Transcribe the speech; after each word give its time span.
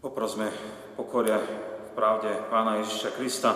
Poprosme 0.00 0.48
pokoria 0.96 1.36
v 1.36 1.92
pravde 1.92 2.32
Pána 2.48 2.80
Ježiša 2.80 3.20
Krista. 3.20 3.52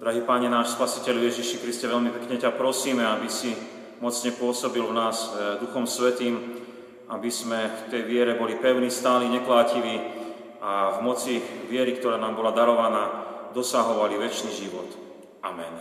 Drahý 0.00 0.24
Páne 0.24 0.48
náš 0.48 0.72
Spasiteľ 0.72 1.28
Ježiši 1.28 1.60
Kriste, 1.60 1.84
veľmi 1.84 2.16
pekne 2.16 2.40
ťa 2.40 2.56
prosíme, 2.56 3.04
aby 3.04 3.28
si 3.28 3.52
mocne 4.00 4.32
pôsobil 4.40 4.80
v 4.80 4.96
nás 4.96 5.20
e, 5.20 5.60
Duchom 5.60 5.84
Svetým, 5.84 6.64
aby 7.12 7.28
sme 7.28 7.68
v 7.68 7.80
tej 7.92 8.02
viere 8.08 8.40
boli 8.40 8.56
pevní, 8.56 8.88
stáli, 8.88 9.28
neklátiví 9.28 10.00
a 10.64 10.96
v 10.96 10.98
moci 11.04 11.44
viery, 11.68 11.92
ktorá 12.00 12.16
nám 12.16 12.40
bola 12.40 12.56
darovaná, 12.56 13.04
dosahovali 13.52 14.16
väčší 14.16 14.64
život. 14.64 14.88
Amen. 15.44 15.76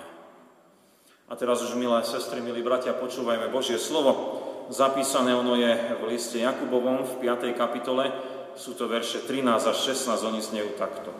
A 1.31 1.39
teraz 1.39 1.63
už, 1.63 1.79
milé 1.79 2.03
sestry, 2.03 2.43
milí 2.43 2.59
bratia, 2.59 2.91
počúvajme 2.99 3.47
Božie 3.47 3.79
slovo. 3.79 4.43
Zapísané 4.67 5.31
ono 5.31 5.55
je 5.55 5.71
v 5.71 6.03
liste 6.11 6.35
Jakubovom 6.35 7.07
v 7.07 7.31
5. 7.31 7.55
kapitole, 7.55 8.11
sú 8.59 8.75
to 8.75 8.91
verše 8.91 9.23
13 9.23 9.71
až 9.71 9.77
16, 9.95 10.19
oni 10.19 10.43
znejú 10.43 10.75
takto. 10.75 11.15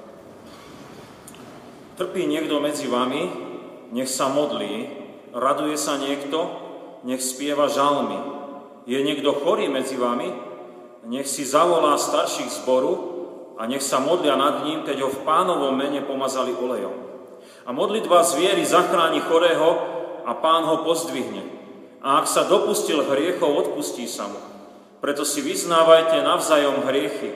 Trpí 1.95 2.27
niekto 2.27 2.59
medzi 2.59 2.91
vami, 2.91 3.31
nech 3.95 4.11
sa 4.11 4.27
modlí, 4.27 4.91
raduje 5.31 5.79
sa 5.79 5.95
niekto, 5.95 6.35
nech 7.07 7.23
spieva 7.23 7.71
žalmy. 7.71 8.19
Je 8.83 8.99
niekto 8.99 9.31
chorý 9.39 9.71
medzi 9.71 9.95
vami, 9.95 10.35
nech 11.07 11.31
si 11.31 11.47
zavolá 11.47 11.95
starších 11.95 12.59
zboru 12.59 12.93
a 13.55 13.63
nech 13.71 13.87
sa 13.87 14.03
modlia 14.03 14.35
nad 14.35 14.67
ním, 14.67 14.83
keď 14.83 15.07
ho 15.07 15.09
v 15.09 15.23
pánovom 15.23 15.71
mene 15.71 16.03
pomazali 16.03 16.51
olejom. 16.51 17.07
A 17.63 17.71
modlitba 17.71 18.19
z 18.27 18.35
viery 18.35 18.67
zachráni 18.67 19.23
chorého 19.23 19.79
a 20.27 20.35
pán 20.35 20.67
ho 20.67 20.83
pozdvihne. 20.83 21.47
A 22.03 22.19
ak 22.19 22.27
sa 22.27 22.51
dopustil 22.51 22.99
hriechov, 23.07 23.47
odpustí 23.47 24.11
sa 24.11 24.27
mu. 24.27 24.58
Preto 24.99 25.23
si 25.23 25.39
vyznávajte 25.39 26.19
navzájom 26.19 26.83
hriechy 26.83 27.31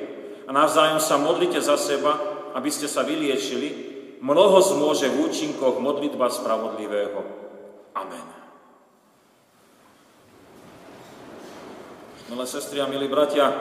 a 0.47 0.51
navzájom 0.51 0.99
sa 0.99 1.15
modlite 1.15 1.63
za 1.63 1.79
seba, 1.79 2.19
aby 2.51 2.67
ste 2.67 2.91
sa 2.91 3.07
vyliečili. 3.07 3.91
Mnoho 4.23 4.59
zmôže 4.63 5.11
v 5.11 5.27
účinkoch 5.27 5.79
modlitba 5.83 6.31
spravodlivého. 6.31 7.19
Amen. 7.95 8.27
Milé 12.31 12.45
sestry 12.47 12.79
a 12.79 12.87
milí 12.87 13.11
bratia, 13.11 13.51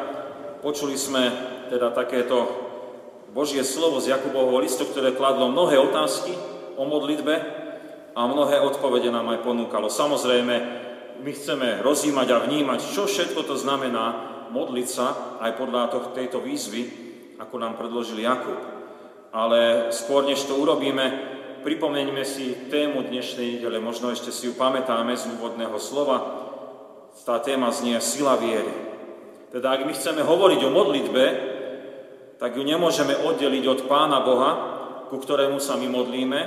počuli 0.62 0.94
sme 0.94 1.28
teda 1.66 1.91
takéto 1.91 2.47
Božie 3.34 3.66
slovo 3.66 3.98
z 3.98 4.14
Jakubovho 4.14 4.61
listu, 4.62 4.87
ktoré 4.87 5.16
kladlo 5.19 5.50
mnohé 5.50 5.81
otázky 5.83 6.31
o 6.78 6.87
modlitbe 6.87 7.34
a 8.12 8.20
mnohé 8.28 8.61
odpovede 8.61 9.09
nám 9.09 9.28
aj 9.34 9.44
ponúkalo. 9.44 9.89
Samozrejme, 9.89 10.55
my 11.23 11.31
chceme 11.31 11.69
rozímať 11.87 12.28
a 12.34 12.42
vnímať, 12.42 12.81
čo 12.91 13.06
všetko 13.06 13.47
to 13.47 13.55
znamená 13.55 14.31
modliť 14.51 14.89
sa 14.91 15.39
aj 15.39 15.55
podľa 15.55 16.12
tejto 16.12 16.42
výzvy, 16.42 16.83
ako 17.39 17.55
nám 17.62 17.78
predložil 17.78 18.19
Jakub. 18.19 18.59
Ale 19.33 19.89
skôr, 19.95 20.28
než 20.28 20.45
to 20.45 20.59
urobíme, 20.59 21.09
pripomeňme 21.65 22.20
si 22.27 22.69
tému 22.69 23.06
dnešnej 23.09 23.59
nedele, 23.59 23.81
možno 23.81 24.12
ešte 24.12 24.34
si 24.34 24.50
ju 24.50 24.53
pamätáme 24.59 25.15
z 25.17 25.31
úvodného 25.39 25.78
slova. 25.78 26.19
Tá 27.23 27.39
téma 27.39 27.70
znie 27.70 27.97
sila 28.03 28.37
viery. 28.37 28.73
Teda 29.55 29.78
ak 29.78 29.87
my 29.87 29.93
chceme 29.95 30.27
hovoriť 30.27 30.61
o 30.67 30.75
modlitbe, 30.75 31.25
tak 32.43 32.59
ju 32.59 32.67
nemôžeme 32.67 33.15
oddeliť 33.15 33.65
od 33.70 33.81
Pána 33.87 34.27
Boha, 34.27 34.50
ku 35.06 35.23
ktorému 35.23 35.62
sa 35.62 35.78
my 35.78 35.87
modlíme. 35.87 36.41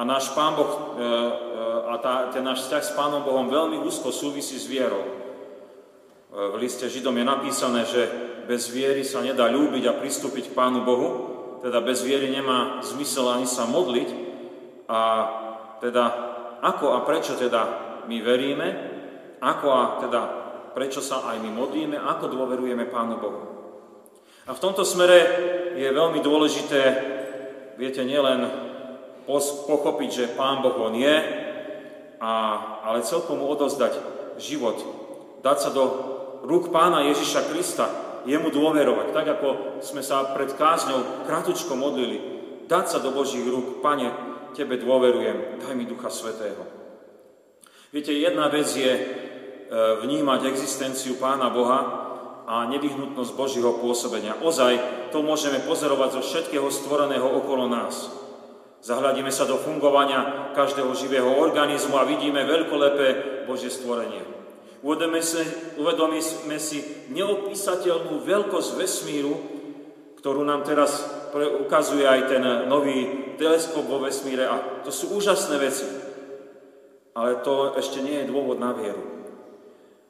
A 0.00 0.02
náš 0.08 0.32
Pán 0.32 0.56
Boh 0.56 0.96
e, 0.96 1.04
a 1.92 1.94
tá, 2.00 2.32
ten 2.32 2.40
náš 2.40 2.64
vzťah 2.64 2.82
s 2.86 2.96
Pánom 2.96 3.20
Bohom 3.20 3.52
veľmi 3.52 3.84
úzko 3.84 4.08
súvisí 4.08 4.56
s 4.56 4.64
vierou. 4.64 5.04
V 6.30 6.56
liste 6.62 6.86
Židom 6.86 7.18
je 7.18 7.26
napísané, 7.26 7.82
že 7.84 8.02
bez 8.46 8.70
viery 8.70 9.02
sa 9.02 9.20
nedá 9.20 9.50
ľúbiť 9.50 9.84
a 9.90 9.98
pristúpiť 9.98 10.50
k 10.50 10.56
Pánu 10.56 10.86
Bohu, 10.86 11.08
teda 11.60 11.82
bez 11.82 12.06
viery 12.06 12.30
nemá 12.30 12.80
zmysel 12.80 13.26
ani 13.28 13.50
sa 13.50 13.66
modliť. 13.66 14.08
A 14.86 15.00
teda 15.82 16.04
ako 16.62 16.94
a 16.96 17.02
prečo 17.02 17.34
teda 17.34 17.62
my 18.06 18.16
veríme, 18.22 18.68
ako 19.42 19.66
a 19.68 19.82
teda 20.00 20.20
prečo 20.70 21.02
sa 21.02 21.26
aj 21.34 21.42
my 21.42 21.50
modlíme, 21.50 21.98
ako 21.98 22.30
dôverujeme 22.30 22.86
Pánu 22.88 23.18
Bohu. 23.18 23.40
A 24.46 24.54
v 24.54 24.62
tomto 24.62 24.86
smere 24.86 25.18
je 25.74 25.88
veľmi 25.90 26.22
dôležité, 26.22 26.80
viete, 27.74 28.06
nielen 28.06 28.69
pochopiť, 29.26 30.10
že 30.10 30.32
Pán 30.36 30.62
Boh 30.64 30.76
On 30.80 30.94
je, 30.94 31.16
a, 32.20 32.32
ale 32.84 33.00
celkom 33.06 33.40
mu 33.40 33.48
odozdať 33.48 33.96
život, 34.36 34.76
dať 35.40 35.56
sa 35.56 35.70
do 35.72 35.84
rúk 36.44 36.68
pána 36.68 37.08
Ježiša 37.08 37.48
Krista, 37.52 37.86
jemu 38.28 38.52
dôverovať, 38.52 39.06
tak 39.16 39.26
ako 39.40 39.80
sme 39.80 40.04
sa 40.04 40.36
pred 40.36 40.52
kázňou 40.52 41.24
kratučko 41.24 41.72
modlili, 41.76 42.18
dať 42.68 42.84
sa 42.86 42.98
do 43.00 43.12
Božích 43.16 43.44
rúk, 43.48 43.80
Pane, 43.80 44.12
Tebe 44.52 44.76
dôverujem, 44.76 45.62
daj 45.62 45.74
mi 45.78 45.86
Ducha 45.86 46.10
Svetého. 46.10 46.60
Viete, 47.94 48.10
jedna 48.10 48.50
vec 48.50 48.66
je 48.70 48.92
e, 48.98 49.02
vnímať 50.02 50.46
existenciu 50.46 51.18
Pána 51.18 51.50
Boha 51.50 51.80
a 52.50 52.66
nevyhnutnosť 52.66 53.32
Božího 53.38 53.78
pôsobenia. 53.78 54.34
Ozaj 54.42 55.06
to 55.14 55.22
môžeme 55.22 55.62
pozorovať 55.62 56.18
zo 56.18 56.22
všetkého 56.22 56.66
stvoreného 56.66 57.26
okolo 57.30 57.70
nás. 57.70 58.19
Zahľadíme 58.80 59.28
sa 59.28 59.44
do 59.44 59.60
fungovania 59.60 60.52
každého 60.56 60.96
živého 60.96 61.28
organizmu 61.36 62.00
a 62.00 62.08
vidíme 62.08 62.48
veľkolepé 62.48 63.44
Božie 63.44 63.68
stvorenie. 63.68 64.24
Uvedomíme 64.80 66.56
si, 66.56 66.80
neopísateľnú 67.12 68.24
veľkosť 68.24 68.70
vesmíru, 68.80 69.36
ktorú 70.16 70.40
nám 70.48 70.64
teraz 70.64 71.04
ukazuje 71.60 72.08
aj 72.08 72.20
ten 72.32 72.44
nový 72.72 73.36
teleskop 73.36 73.84
vo 73.84 74.00
vesmíre 74.00 74.48
a 74.48 74.80
to 74.80 74.88
sú 74.88 75.12
úžasné 75.12 75.60
veci. 75.60 75.84
Ale 77.12 77.44
to 77.44 77.76
ešte 77.76 78.00
nie 78.00 78.24
je 78.24 78.30
dôvod 78.32 78.56
na 78.56 78.72
vieru. 78.72 79.04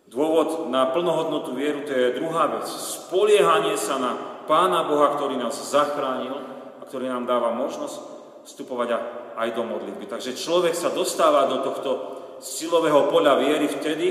Dôvod 0.06 0.70
na 0.70 0.90
plnohodnotú 0.94 1.58
vieru 1.58 1.82
to 1.82 1.90
je 1.90 2.18
druhá 2.22 2.46
vec. 2.54 2.70
Spoliehanie 2.70 3.74
sa 3.74 3.98
na 3.98 4.14
Pána 4.46 4.86
Boha, 4.86 5.18
ktorý 5.18 5.38
nás 5.38 5.58
zachránil 5.58 6.38
a 6.78 6.82
ktorý 6.86 7.10
nám 7.10 7.26
dáva 7.26 7.54
možnosť 7.54 8.19
vstupovať 8.44 8.88
aj 9.36 9.48
do 9.56 9.62
modlitby. 9.64 10.04
Takže 10.08 10.36
človek 10.36 10.72
sa 10.76 10.92
dostáva 10.92 11.48
do 11.48 11.64
tohto 11.64 11.90
silového 12.40 13.12
poľa 13.12 13.40
viery 13.40 13.68
vtedy, 13.68 14.08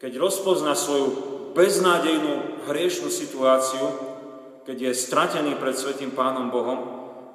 keď 0.00 0.12
rozpozná 0.16 0.72
svoju 0.72 1.06
beznádejnú 1.52 2.64
hriešnú 2.70 3.10
situáciu, 3.10 3.84
keď 4.64 4.92
je 4.92 4.92
stratený 4.92 5.56
pred 5.56 5.74
Svetým 5.74 6.12
Pánom 6.12 6.52
Bohom 6.52 6.80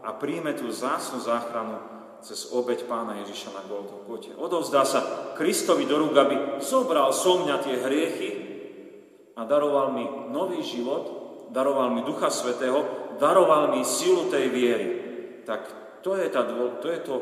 a 0.05 0.13
príjme 0.13 0.53
tú 0.53 0.69
zásnu 0.69 1.21
záchranu 1.21 1.81
cez 2.23 2.55
obeď 2.55 2.87
Pána 2.87 3.19
Ježiša 3.25 3.51
na 3.51 3.63
Golgote. 3.67 4.31
Odovzdá 4.39 4.87
sa 4.87 5.33
Kristovi 5.35 5.83
do 5.83 5.99
rúk, 5.99 6.15
aby 6.15 6.35
zobral 6.63 7.11
so 7.11 7.43
mňa 7.43 7.55
tie 7.59 7.75
hriechy 7.83 8.29
a 9.35 9.43
daroval 9.43 9.91
mi 9.91 10.07
nový 10.31 10.63
život, 10.63 11.03
daroval 11.51 11.91
mi 11.91 12.07
Ducha 12.07 12.31
Svetého, 12.31 12.85
daroval 13.19 13.75
mi 13.75 13.83
silu 13.83 14.31
tej 14.31 14.47
viery. 14.47 14.87
Tak 15.43 15.82
to 16.03 16.19
je, 16.19 16.27
tá, 16.27 16.43
to 16.83 16.87
je 16.91 16.99
to, 16.99 17.15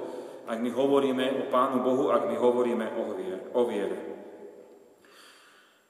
ak 0.50 0.58
my 0.58 0.74
hovoríme 0.74 1.26
o 1.38 1.44
Pánu 1.54 1.86
Bohu, 1.86 2.10
ak 2.10 2.26
my 2.26 2.36
hovoríme 2.36 2.86
o 2.98 3.02
viere. 3.14 3.40
O 3.54 3.62
viere. 3.70 3.98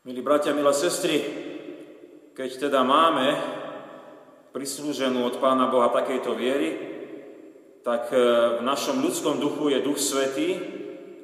Milí 0.03 0.19
bratia, 0.19 0.51
milé 0.51 0.75
sestry, 0.75 1.23
keď 2.35 2.67
teda 2.67 2.83
máme 2.83 3.37
prislúženú 4.51 5.23
od 5.23 5.39
Pána 5.39 5.71
Boha 5.71 5.87
takejto 5.95 6.35
viery, 6.35 6.69
tak 7.81 8.11
e, 8.11 8.17
v 8.59 8.61
našom 8.67 8.99
ľudskom 8.99 9.39
duchu 9.39 9.71
je 9.71 9.85
Duch 9.85 9.97
Svetý 9.97 10.49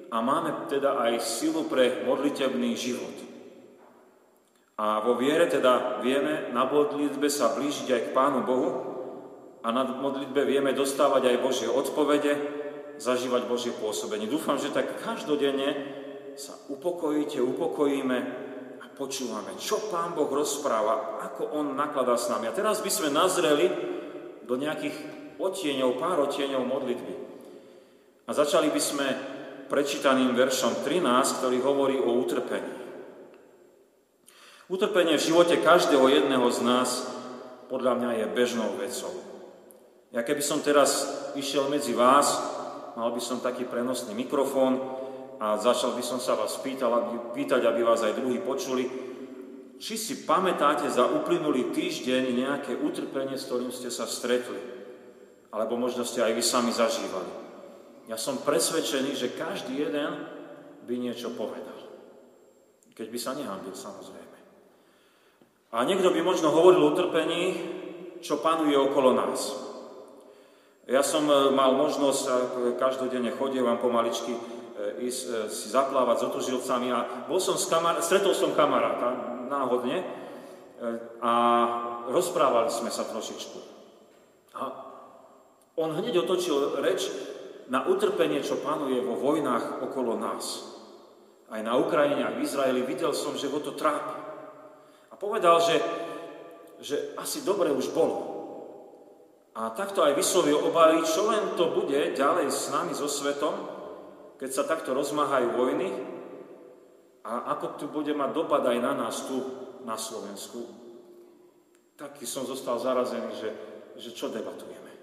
a 0.07 0.23
máme 0.23 0.71
teda 0.71 0.97
aj 1.03 1.19
silu 1.19 1.67
pre 1.67 2.07
modlitebný 2.07 2.71
život. 2.79 3.15
A 4.77 5.01
vo 5.03 5.17
viere 5.17 5.49
teda 5.49 5.99
vieme 5.99 6.53
na 6.53 6.63
modlitbe 6.69 7.27
sa 7.27 7.57
blížiť 7.57 7.87
aj 7.91 8.01
k 8.07 8.13
Pánu 8.15 8.45
Bohu, 8.45 8.69
a 9.67 9.75
na 9.75 9.83
modlitbe 9.83 10.47
vieme 10.47 10.71
dostávať 10.71 11.27
aj 11.27 11.43
Božie 11.43 11.67
odpovede, 11.67 12.39
zažívať 13.03 13.51
Božie 13.51 13.75
pôsobenie. 13.75 14.23
Dúfam, 14.31 14.55
že 14.55 14.71
tak 14.71 15.03
každodenne 15.03 15.75
sa 16.39 16.55
upokojíte, 16.71 17.43
upokojíme 17.43 18.17
a 18.79 18.85
počúvame, 18.95 19.59
čo 19.59 19.91
Pán 19.91 20.15
Boh 20.15 20.31
rozpráva, 20.31 21.19
ako 21.19 21.51
On 21.51 21.75
nakladá 21.75 22.15
s 22.15 22.31
nami. 22.31 22.47
A 22.47 22.55
teraz 22.55 22.79
by 22.79 22.87
sme 22.87 23.11
nazreli 23.11 23.67
do 24.47 24.55
nejakých 24.55 24.95
otieňov, 25.35 25.99
pár 25.99 26.23
otieňov 26.31 26.63
modlitby. 26.63 27.13
A 28.23 28.31
začali 28.31 28.71
by 28.71 28.79
sme 28.79 29.07
prečítaným 29.67 30.31
veršom 30.31 30.79
13, 30.79 31.43
ktorý 31.43 31.57
hovorí 31.59 31.99
o 31.99 32.15
utrpení. 32.15 32.71
Utrpenie 34.71 35.19
v 35.19 35.27
živote 35.27 35.59
každého 35.59 36.07
jedného 36.07 36.47
z 36.55 36.59
nás 36.63 36.89
podľa 37.67 37.99
mňa 37.99 38.11
je 38.23 38.25
bežnou 38.31 38.71
vecou. 38.79 39.36
Ja 40.17 40.25
keby 40.25 40.41
som 40.41 40.65
teraz 40.65 41.05
išiel 41.37 41.69
medzi 41.69 41.93
vás, 41.93 42.41
mal 42.97 43.13
by 43.13 43.21
som 43.21 43.37
taký 43.37 43.69
prenosný 43.69 44.17
mikrofón 44.17 44.81
a 45.37 45.61
začal 45.61 45.93
by 45.93 46.01
som 46.01 46.17
sa 46.17 46.33
vás 46.33 46.57
pýtal, 46.57 46.89
aby, 46.89 47.37
pýtať, 47.37 47.61
aby 47.61 47.85
vás 47.85 48.01
aj 48.01 48.17
druhí 48.17 48.41
počuli. 48.41 48.89
či 49.77 49.93
si 49.93 50.25
pamätáte 50.25 50.89
za 50.89 51.05
uplynulý 51.05 51.69
týždeň 51.69 52.33
nejaké 52.33 52.73
utrpenie, 52.81 53.37
s 53.37 53.45
ktorým 53.45 53.69
ste 53.69 53.93
sa 53.93 54.09
stretli. 54.09 54.57
Alebo 55.53 55.77
možno 55.77 56.01
ste 56.01 56.25
aj 56.25 56.33
vy 56.33 56.41
sami 56.41 56.73
zažívali. 56.73 57.29
Ja 58.09 58.17
som 58.17 58.41
presvedčený, 58.41 59.13
že 59.13 59.37
každý 59.37 59.85
jeden 59.85 60.17
by 60.89 60.95
niečo 60.97 61.29
povedal. 61.37 61.77
Keď 62.97 63.05
by 63.13 63.19
sa 63.21 63.37
nehambil, 63.37 63.77
samozrejme. 63.77 64.37
A 65.77 65.85
niekto 65.85 66.09
by 66.09 66.25
možno 66.25 66.49
hovoril 66.49 66.81
o 66.81 66.89
utrpení, 66.89 67.53
čo 68.25 68.41
panuje 68.41 68.73
okolo 68.73 69.13
nás. 69.13 69.66
Ja 70.87 71.03
som 71.03 71.27
e, 71.27 71.51
mal 71.51 71.75
možnosť, 71.75 72.23
a 72.31 72.35
každodenne 72.79 73.35
chodievam 73.35 73.75
pomaličky, 73.75 74.31
e, 74.31 74.41
ísť 75.03 75.21
e, 75.27 75.31
si 75.51 75.67
zaplávať 75.67 76.15
s 76.23 76.25
otužilcami 76.31 76.87
a 76.95 77.27
bol 77.27 77.43
som 77.43 77.59
s 77.59 77.67
kamar- 77.67 77.99
stretol 77.99 78.31
som 78.31 78.55
kamaráta, 78.55 79.43
náhodne 79.51 80.03
a 81.25 81.33
rozprávali 82.13 82.69
sme 82.69 82.93
sa 82.93 83.01
trošičku. 83.01 83.59
A 84.61 84.63
on 85.73 85.89
hneď 85.97 86.21
otočil 86.21 86.77
reč 86.85 87.09
na 87.67 87.89
utrpenie, 87.89 88.45
čo 88.45 88.61
panuje 88.61 89.01
vo 89.01 89.17
vojnách 89.17 89.81
okolo 89.89 90.15
nás. 90.21 90.77
Aj 91.49 91.57
na 91.65 91.73
Ukrajine, 91.81 92.29
aj 92.29 92.37
v 92.37 92.43
Izraeli 92.45 92.81
videl 92.85 93.09
som, 93.17 93.33
že 93.33 93.49
ho 93.49 93.57
to 93.57 93.73
trápi. 93.73 94.21
A 95.09 95.17
povedal, 95.17 95.57
že, 95.65 95.81
že 96.77 96.95
asi 97.17 97.41
dobre 97.41 97.73
už 97.73 97.89
bolo. 97.89 98.36
A 99.57 99.73
takto 99.73 100.05
aj 100.05 100.13
vyslovil 100.13 100.61
obavy, 100.61 101.01
čo 101.01 101.33
len 101.33 101.57
to 101.57 101.73
bude 101.73 102.13
ďalej 102.13 102.53
s 102.53 102.69
nami, 102.69 102.93
so 102.93 103.09
svetom, 103.09 103.57
keď 104.37 104.49
sa 104.53 104.69
takto 104.69 104.93
rozmáhajú 104.93 105.57
vojny 105.57 105.89
a 107.25 107.57
ako 107.57 107.65
tu 107.81 107.85
bude 107.89 108.13
mať 108.13 108.37
dopad 108.37 108.61
aj 108.61 108.77
na 108.77 108.93
nás 108.93 109.25
tu, 109.25 109.41
na 109.81 109.97
Slovensku. 109.97 110.61
Taký 111.97 112.29
som 112.29 112.45
zostal 112.45 112.77
zarazený, 112.77 113.33
že, 113.33 113.49
že 113.97 114.13
čo 114.13 114.29
debatujeme. 114.29 114.93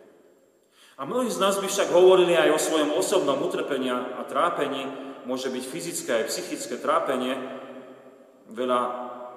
A 0.94 1.02
mnohí 1.02 1.26
z 1.26 1.42
nás 1.42 1.58
by 1.58 1.66
však 1.66 1.90
hovorili 1.90 2.38
aj 2.38 2.54
o 2.54 2.62
svojom 2.62 2.94
osobnom 2.94 3.42
utrpení 3.42 3.90
a 3.90 4.22
trápení, 4.22 4.86
môže 5.26 5.50
byť 5.50 5.64
fyzické 5.66 6.10
aj 6.22 6.30
psychické 6.30 6.78
trápenie, 6.78 7.34
veľa 8.54 8.80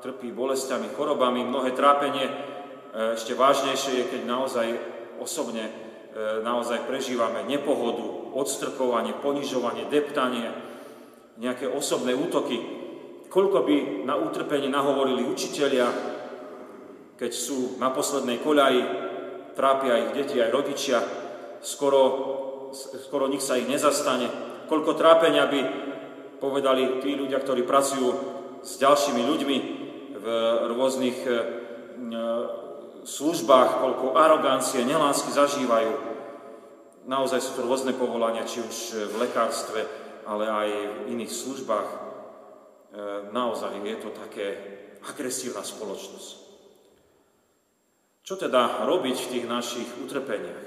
trpí 0.05 0.29
bolestiami, 0.29 0.93
chorobami, 0.93 1.41
mnohé 1.41 1.73
trápenie 1.73 2.29
e, 2.29 2.33
ešte 3.17 3.33
vážnejšie 3.33 3.91
je, 3.97 4.03
keď 4.13 4.21
naozaj 4.29 4.67
osobne 5.21 5.65
e, 5.67 5.71
naozaj 6.41 6.85
prežívame 6.85 7.45
nepohodu, 7.45 8.33
odstrkovanie, 8.37 9.17
ponižovanie, 9.17 9.89
deptanie, 9.89 10.49
nejaké 11.37 11.69
osobné 11.69 12.13
útoky. 12.13 12.57
Koľko 13.27 13.67
by 13.67 13.75
na 14.07 14.15
utrpenie 14.17 14.71
nahovorili 14.71 15.27
učitelia, 15.27 15.89
keď 17.17 17.31
sú 17.33 17.81
na 17.81 17.89
poslednej 17.89 18.41
koľaji, 18.41 18.81
trápia 19.57 20.09
ich 20.09 20.11
deti 20.13 20.37
aj 20.37 20.53
rodičia, 20.53 21.01
skoro, 21.65 22.01
skoro 22.77 23.25
nik 23.25 23.41
sa 23.41 23.57
ich 23.57 23.65
nezastane. 23.65 24.29
Koľko 24.69 24.93
trápenia 24.93 25.49
by 25.49 25.59
povedali 26.37 27.01
tí 27.01 27.17
ľudia, 27.17 27.41
ktorí 27.41 27.65
pracujú 27.65 28.09
s 28.61 28.77
ďalšími 28.77 29.21
ľuďmi 29.25 29.57
v 30.17 30.25
rôznych 30.73 31.17
e, 31.25 31.33
službách, 33.07 33.79
koľko 33.79 34.19
arogancie, 34.19 34.83
nelásky 34.83 35.31
zažívajú. 35.31 35.95
Naozaj 37.07 37.39
sú 37.39 37.51
to 37.55 37.63
rôzne 37.63 37.95
povolania, 37.95 38.43
či 38.43 38.59
už 38.59 39.07
v 39.07 39.15
lekárstve, 39.23 39.87
ale 40.27 40.51
aj 40.51 40.67
v 41.07 41.15
iných 41.15 41.31
službách. 41.31 41.87
E, 41.87 41.97
naozaj 43.31 43.79
je 43.79 43.97
to 44.03 44.09
také 44.11 44.47
agresívna 45.07 45.63
spoločnosť. 45.63 46.35
Čo 48.27 48.35
teda 48.35 48.83
robiť 48.83 49.17
v 49.23 49.31
tých 49.31 49.45
našich 49.47 49.87
utrpeniach? 50.03 50.63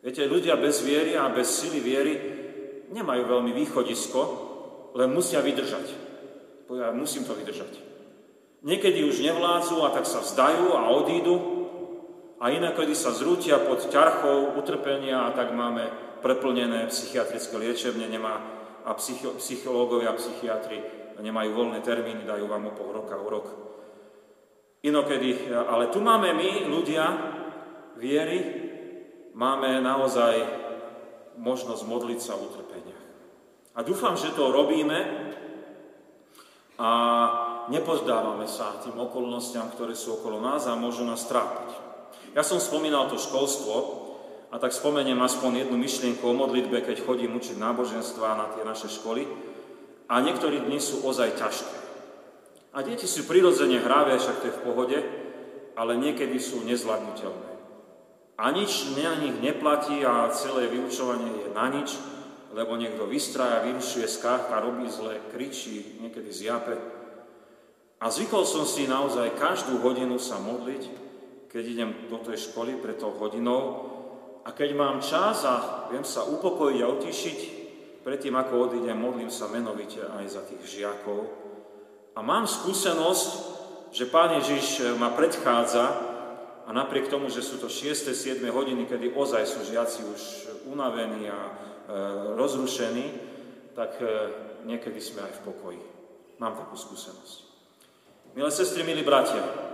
Viete, 0.00 0.24
ľudia 0.24 0.56
bez 0.56 0.80
viery 0.80 1.20
a 1.20 1.28
bez 1.28 1.52
sily 1.52 1.84
viery 1.84 2.14
nemajú 2.88 3.28
veľmi 3.28 3.52
východisko, 3.52 4.20
len 4.96 5.12
musia 5.12 5.44
vydržať. 5.44 5.86
Ja 6.72 6.88
musím 6.96 7.28
to 7.28 7.36
vydržať. 7.36 7.76
Niekedy 8.64 9.04
už 9.04 9.20
nevládzu 9.20 9.84
a 9.84 9.92
tak 9.92 10.08
sa 10.08 10.24
vzdajú 10.24 10.72
a 10.74 10.88
odídu, 10.96 11.57
a 12.38 12.54
inakedy 12.54 12.94
sa 12.94 13.10
zrútia 13.10 13.58
pod 13.58 13.90
ťarchou 13.90 14.54
utrpenia 14.58 15.26
a 15.26 15.34
tak 15.34 15.50
máme 15.50 15.90
preplnené 16.22 16.86
psychiatrické 16.86 17.54
liečebne 17.58 18.06
nemá, 18.06 18.58
a 18.88 18.94
psycho, 18.96 19.36
psychológovia 19.36 20.14
a 20.14 20.18
psychiatri 20.18 20.80
nemajú 21.18 21.50
voľné 21.52 21.84
termíny, 21.84 22.24
dajú 22.24 22.46
vám 22.46 22.70
o 22.70 22.76
pol 22.78 22.94
roka, 22.94 23.18
o 23.18 23.28
rok. 23.28 23.46
Inokedy, 24.86 25.50
ale 25.50 25.90
tu 25.90 25.98
máme 25.98 26.30
my, 26.32 26.70
ľudia, 26.70 27.04
viery, 27.98 28.38
máme 29.34 29.82
naozaj 29.82 30.34
možnosť 31.36 31.82
modliť 31.84 32.20
sa 32.22 32.38
v 32.38 32.46
utrpeniach. 32.46 33.04
A 33.74 33.82
dúfam, 33.82 34.14
že 34.14 34.30
to 34.34 34.54
robíme 34.54 34.98
a 36.78 36.90
nepozdávame 37.70 38.46
sa 38.46 38.78
tým 38.82 38.94
okolnostiam, 38.94 39.70
ktoré 39.74 39.98
sú 39.98 40.22
okolo 40.22 40.38
nás 40.38 40.70
a 40.70 40.78
môžu 40.78 41.02
nás 41.02 41.26
trápiť. 41.26 41.87
Ja 42.36 42.44
som 42.44 42.60
spomínal 42.60 43.08
to 43.08 43.16
školstvo 43.16 43.76
a 44.48 44.56
tak 44.56 44.72
spomeniem 44.72 45.20
aspoň 45.20 45.64
jednu 45.64 45.76
myšlienku 45.76 46.24
o 46.24 46.36
modlitbe, 46.36 46.80
keď 46.80 47.04
chodím 47.04 47.36
učiť 47.36 47.60
náboženstva 47.60 48.36
na 48.36 48.46
tie 48.56 48.64
naše 48.64 48.88
školy. 48.88 49.28
A 50.08 50.24
niektorí 50.24 50.64
dni 50.64 50.80
sú 50.80 51.04
ozaj 51.04 51.36
ťažké. 51.36 51.76
A 52.72 52.80
deti 52.80 53.04
sú 53.04 53.28
prirodzene 53.28 53.80
hravé, 53.80 54.16
však 54.16 54.40
to 54.40 54.48
je 54.48 54.56
v 54.56 54.64
pohode, 54.64 54.98
ale 55.76 56.00
niekedy 56.00 56.40
sú 56.40 56.64
nezvládnutelné. 56.64 57.50
A 58.38 58.54
nič 58.54 58.94
na 58.94 59.18
nich 59.18 59.34
neplatí 59.42 60.00
a 60.06 60.30
celé 60.30 60.70
vyučovanie 60.70 61.28
je 61.42 61.48
na 61.52 61.66
nič, 61.68 61.98
lebo 62.54 62.78
niekto 62.78 63.04
vystraja, 63.04 63.66
vyrušuje, 63.66 64.06
skáka, 64.08 64.62
robí 64.62 64.88
zle, 64.88 65.20
kričí, 65.34 66.00
niekedy 66.00 66.30
zjape. 66.32 66.78
A 67.98 68.08
zvykol 68.08 68.46
som 68.46 68.62
si 68.62 68.86
naozaj 68.86 69.36
každú 69.36 69.82
hodinu 69.82 70.16
sa 70.22 70.38
modliť, 70.38 71.07
keď 71.48 71.64
idem 71.64 71.90
do 72.12 72.20
tej 72.20 72.48
školy 72.48 72.76
pred 72.76 73.00
tou 73.00 73.12
hodinou 73.16 73.88
a 74.44 74.52
keď 74.52 74.70
mám 74.76 75.00
čas 75.00 75.44
a 75.48 75.88
viem 75.88 76.04
sa 76.04 76.24
upokojiť 76.24 76.80
a 76.84 76.92
utišiť, 76.92 77.38
predtým 78.04 78.36
ako 78.36 78.68
odídem, 78.68 78.96
modlím 78.96 79.32
sa 79.32 79.48
menovite 79.48 80.00
aj 80.00 80.24
za 80.28 80.42
tých 80.44 80.64
žiakov. 80.64 81.28
A 82.16 82.20
mám 82.24 82.48
skúsenosť, 82.48 83.28
že 83.92 84.08
Pán 84.08 84.36
Ježiš 84.40 84.96
ma 85.00 85.12
predchádza 85.12 85.84
a 86.68 86.70
napriek 86.72 87.08
tomu, 87.08 87.32
že 87.32 87.40
sú 87.40 87.56
to 87.56 87.72
6. 87.72 88.12
7. 88.12 88.44
hodiny, 88.52 88.84
kedy 88.84 89.16
ozaj 89.16 89.44
sú 89.48 89.64
žiaci 89.64 90.04
už 90.04 90.20
unavení 90.68 91.32
a 91.32 91.40
e, 91.40 91.52
rozrušení, 92.36 93.06
tak 93.72 93.96
e, 94.00 94.08
niekedy 94.68 95.00
sme 95.00 95.24
aj 95.24 95.32
v 95.40 95.44
pokoji. 95.48 95.82
Mám 96.36 96.60
takú 96.60 96.76
skúsenosť. 96.76 97.48
Milé 98.36 98.52
sestry, 98.52 98.84
milí 98.84 99.00
bratia, 99.00 99.67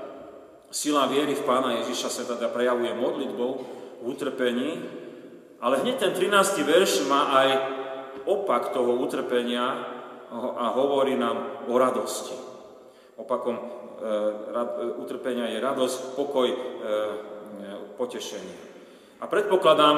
Sila 0.71 1.06
viery 1.06 1.35
v 1.35 1.47
Pána 1.47 1.80
Ježiša 1.83 2.09
sa 2.11 2.23
teda 2.28 2.52
prejavuje 2.52 2.92
modlitbou 2.94 3.50
v 4.00 4.04
utrpení, 4.04 4.71
ale 5.64 5.80
hneď 5.80 5.97
ten 5.97 6.12
13. 6.12 6.61
verš 6.64 7.09
má 7.09 7.33
aj 7.40 7.49
opak 8.28 8.73
toho 8.76 9.00
utrpenia 9.00 9.64
a 10.35 10.75
hovorí 10.75 11.14
nám 11.14 11.64
o 11.71 11.75
radosti. 11.78 12.35
Opakom 13.14 13.54
e, 13.54 13.62
rad, 14.50 14.71
e, 14.83 14.99
utrpenia 14.99 15.47
je 15.47 15.62
radosť, 15.62 15.99
pokoj, 16.18 16.49
e, 16.50 16.59
potešenie. 17.94 18.56
A 19.23 19.30
predpokladám, 19.30 19.97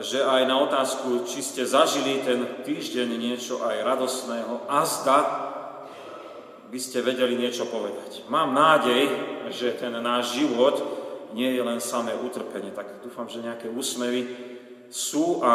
že 0.00 0.24
aj 0.24 0.42
na 0.48 0.56
otázku, 0.64 1.28
či 1.28 1.44
ste 1.44 1.68
zažili 1.68 2.24
ten 2.24 2.64
týždeň 2.64 3.08
niečo 3.20 3.60
aj 3.60 3.84
radosného, 3.84 4.64
a 4.64 4.80
zda 4.88 5.18
by 6.70 6.78
ste 6.78 7.02
vedeli 7.02 7.34
niečo 7.34 7.66
povedať. 7.66 8.30
Mám 8.30 8.54
nádej, 8.54 9.10
že 9.50 9.74
ten 9.74 9.90
náš 9.98 10.38
život 10.38 10.78
nie 11.34 11.50
je 11.50 11.62
len 11.62 11.82
samé 11.82 12.14
utrpenie. 12.14 12.70
Tak 12.70 13.02
dúfam, 13.02 13.26
že 13.26 13.42
nejaké 13.42 13.66
úsmevy 13.66 14.30
sú 14.90 15.42
a 15.42 15.52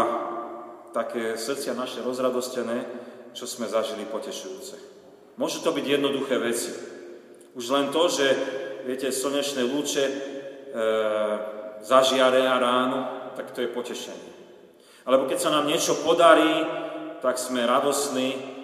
také 0.91 1.39
srdcia 1.39 1.75
naše 1.75 2.03
rozradostené, 2.03 2.84
čo 3.36 3.48
sme 3.48 3.67
zažili 3.67 4.07
potešujúce. 4.07 4.75
Môžu 5.36 5.60
to 5.60 5.75
byť 5.75 5.86
jednoduché 5.88 6.39
veci. 6.39 6.72
Už 7.55 7.65
len 7.72 7.91
to, 7.91 8.07
že 8.07 8.27
viete, 8.88 9.12
slnečné 9.12 9.67
lúče 9.67 10.03
e, 10.07 10.13
zažiare 11.84 12.48
a 12.48 12.55
ráno, 12.55 13.00
tak 13.36 13.51
to 13.51 13.63
je 13.63 13.72
potešenie. 13.72 14.31
Alebo 15.03 15.27
keď 15.27 15.38
sa 15.39 15.51
nám 15.51 15.67
niečo 15.67 16.00
podarí, 16.07 16.63
tak 17.19 17.36
sme 17.36 17.67
radosní, 17.67 18.54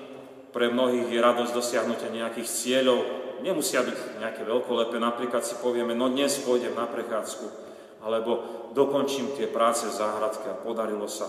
pre 0.52 0.68
mnohých 0.68 1.08
je 1.08 1.20
radosť 1.20 1.52
dosiahnutia 1.56 2.12
nejakých 2.12 2.48
cieľov. 2.48 3.00
Nemusia 3.42 3.82
byť 3.82 4.22
nejaké 4.22 4.46
veľkolepé, 4.46 5.02
napríklad 5.02 5.42
si 5.42 5.58
povieme, 5.58 5.98
no 5.98 6.12
dnes 6.12 6.38
pôjdem 6.46 6.78
na 6.78 6.86
prechádzku, 6.86 7.48
alebo 8.06 8.32
dokončím 8.78 9.34
tie 9.34 9.50
práce 9.50 9.90
v 9.90 9.98
záhradke 9.98 10.46
a 10.46 10.60
podarilo 10.62 11.10
sa. 11.10 11.26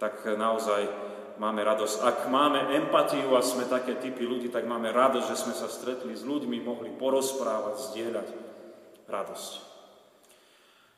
Tak 0.00 0.24
naozaj 0.24 0.88
máme 1.36 1.60
radosť. 1.60 1.96
Ak 2.00 2.18
máme 2.30 2.72
empatiu 2.78 3.34
a 3.34 3.42
sme 3.42 3.66
také 3.68 3.98
typy 3.98 4.24
ľudí, 4.24 4.48
tak 4.48 4.64
máme 4.64 4.94
radosť, 4.94 5.26
že 5.28 5.36
sme 5.36 5.54
sa 5.54 5.68
stretli 5.68 6.14
s 6.14 6.22
ľuďmi, 6.24 6.62
mohli 6.64 6.94
porozprávať, 6.94 7.92
zdieľať 7.92 8.28
radosť. 9.10 9.52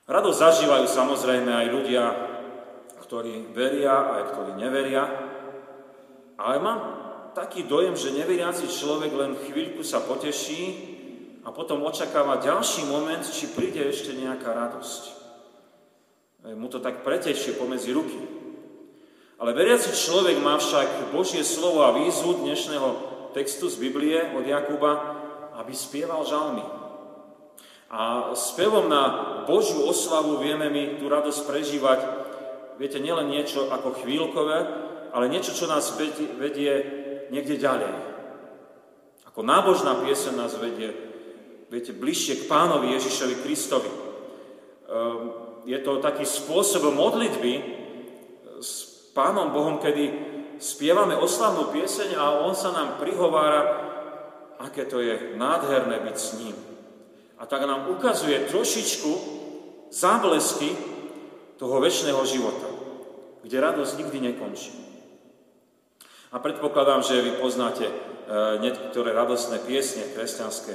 Radosť 0.07 0.39
zažívajú 0.39 0.87
samozrejme 0.87 1.51
aj 1.51 1.67
ľudia, 1.75 2.05
ktorí 3.03 3.51
veria, 3.51 4.15
aj 4.15 4.23
ktorí 4.31 4.53
neveria. 4.55 5.03
Ale 6.39 6.63
mám 6.63 6.96
taký 7.37 7.69
dojem, 7.69 7.93
že 7.93 8.17
neveriaci 8.17 8.65
človek 8.65 9.13
len 9.13 9.37
chvíľku 9.37 9.85
sa 9.85 10.01
poteší 10.01 10.97
a 11.45 11.53
potom 11.53 11.85
očakáva 11.85 12.41
ďalší 12.41 12.89
moment, 12.89 13.21
či 13.29 13.53
príde 13.53 13.85
ešte 13.85 14.17
nejaká 14.17 14.57
radosť. 14.57 15.03
Mu 16.57 16.73
to 16.73 16.81
tak 16.81 17.05
pretečie 17.05 17.61
pomedzi 17.61 17.93
ruky. 17.93 18.17
Ale 19.37 19.53
veriaci 19.53 19.93
človek 19.93 20.41
má 20.41 20.57
však 20.57 21.13
Božie 21.13 21.45
slovo 21.45 21.85
a 21.85 21.93
výzvu 21.93 22.41
dnešného 22.41 22.89
textu 23.37 23.69
z 23.69 23.77
Biblie 23.85 24.17
od 24.33 24.49
Jakuba, 24.49 25.21
aby 25.61 25.77
spieval 25.77 26.25
žalmy. 26.25 26.65
A 27.93 28.33
spevom 28.33 28.89
na 28.89 29.05
Božiu 29.45 29.85
oslavu 29.85 30.41
vieme 30.41 30.73
my 30.73 30.97
tú 30.97 31.13
radosť 31.13 31.41
prežívať, 31.45 32.01
viete, 32.81 32.97
nielen 32.97 33.29
niečo 33.29 33.69
ako 33.69 34.01
chvíľkové, 34.01 34.59
ale 35.13 35.29
niečo, 35.29 35.53
čo 35.53 35.69
nás 35.69 35.93
vedie 36.41 37.05
niekde 37.31 37.57
ďalej. 37.61 37.93
Ako 39.31 39.45
nábožná 39.45 40.01
piesen 40.01 40.39
nás 40.41 40.57
vedie, 40.57 40.95
viete, 41.69 41.93
bližšie 41.93 42.45
k 42.45 42.49
pánovi 42.49 42.97
Ježišovi 42.97 43.35
Kristovi. 43.45 43.91
Ehm, 43.93 45.23
je 45.67 45.79
to 45.83 45.99
taký 45.99 46.23
spôsob 46.25 46.89
modlitby 46.95 47.53
s 48.63 48.97
Pánom 49.13 49.51
Bohom, 49.51 49.81
kedy 49.81 50.13
spievame 50.57 51.17
oslavnú 51.17 51.73
pieseň 51.73 52.17
a 52.17 52.45
On 52.45 52.53
sa 52.57 52.73
nám 52.73 53.01
prihovára, 53.01 53.61
aké 54.61 54.89
to 54.89 55.01
je 55.01 55.37
nádherné 55.37 56.01
byť 56.01 56.17
s 56.17 56.29
ním. 56.41 56.57
A 57.37 57.45
tak 57.45 57.69
nám 57.69 57.93
ukazuje 57.93 58.49
trošičku 58.49 59.11
záblesky 59.93 60.73
toho 61.61 61.81
väčšného 61.81 62.23
života, 62.25 62.69
kde 63.45 63.57
radosť 63.61 63.93
nikdy 64.01 64.19
nekončí. 64.33 64.96
A 66.35 66.43
predpokladám, 66.43 67.07
že 67.07 67.23
vy 67.23 67.39
poznáte 67.39 67.87
e, 67.87 67.95
niektoré 68.59 69.15
radostné 69.15 69.63
piesne 69.63 70.03
kresťanské. 70.11 70.75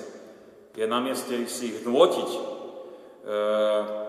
Je 0.80 0.88
na 0.88 1.04
mieste 1.04 1.36
si 1.52 1.76
ich 1.76 1.80
dôtiť. 1.84 2.30
E, 2.32 2.40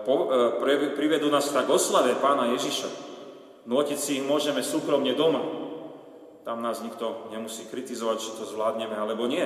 e, 0.07 0.89
privedú 0.95 1.27
nás 1.27 1.51
tak 1.51 1.67
oslave 1.67 2.15
pána 2.23 2.55
Ježiša. 2.55 2.87
Nôtiť 3.67 3.99
si 3.99 4.11
ich 4.19 4.27
môžeme 4.27 4.63
súkromne 4.63 5.11
doma. 5.19 5.43
Tam 6.47 6.63
nás 6.63 6.79
nikto 6.83 7.31
nemusí 7.31 7.67
kritizovať, 7.67 8.17
či 8.19 8.35
to 8.39 8.43
zvládneme 8.47 8.95
alebo 8.95 9.27
nie. 9.27 9.43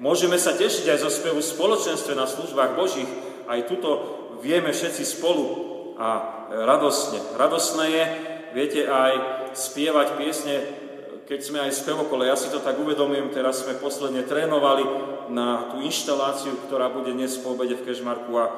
Môžeme 0.00 0.40
sa 0.40 0.56
tešiť 0.56 0.88
aj 0.92 0.98
zo 1.04 1.12
spevu 1.12 1.40
spoločenstve 1.44 2.16
na 2.16 2.24
službách 2.24 2.72
Božích. 2.76 3.08
Aj 3.44 3.60
tuto 3.68 3.88
vieme 4.40 4.72
všetci 4.72 5.04
spolu 5.04 5.44
a 6.00 6.08
radosne. 6.48 7.20
Radosné 7.36 7.84
je, 7.92 8.04
viete, 8.56 8.80
aj 8.88 9.12
spievať 9.52 10.16
piesne, 10.16 10.79
keď 11.30 11.40
sme 11.46 11.62
aj 11.62 11.78
spevokole. 11.78 12.26
Ja 12.26 12.34
si 12.34 12.50
to 12.50 12.58
tak 12.58 12.74
uvedomujem, 12.74 13.30
teraz 13.30 13.62
sme 13.62 13.78
posledne 13.78 14.26
trénovali 14.26 14.82
na 15.30 15.70
tú 15.70 15.78
inštaláciu, 15.78 16.58
ktorá 16.66 16.90
bude 16.90 17.14
dnes 17.14 17.38
po 17.38 17.54
obede 17.54 17.78
v 17.78 17.86
Kežmarku 17.86 18.34
a 18.34 18.50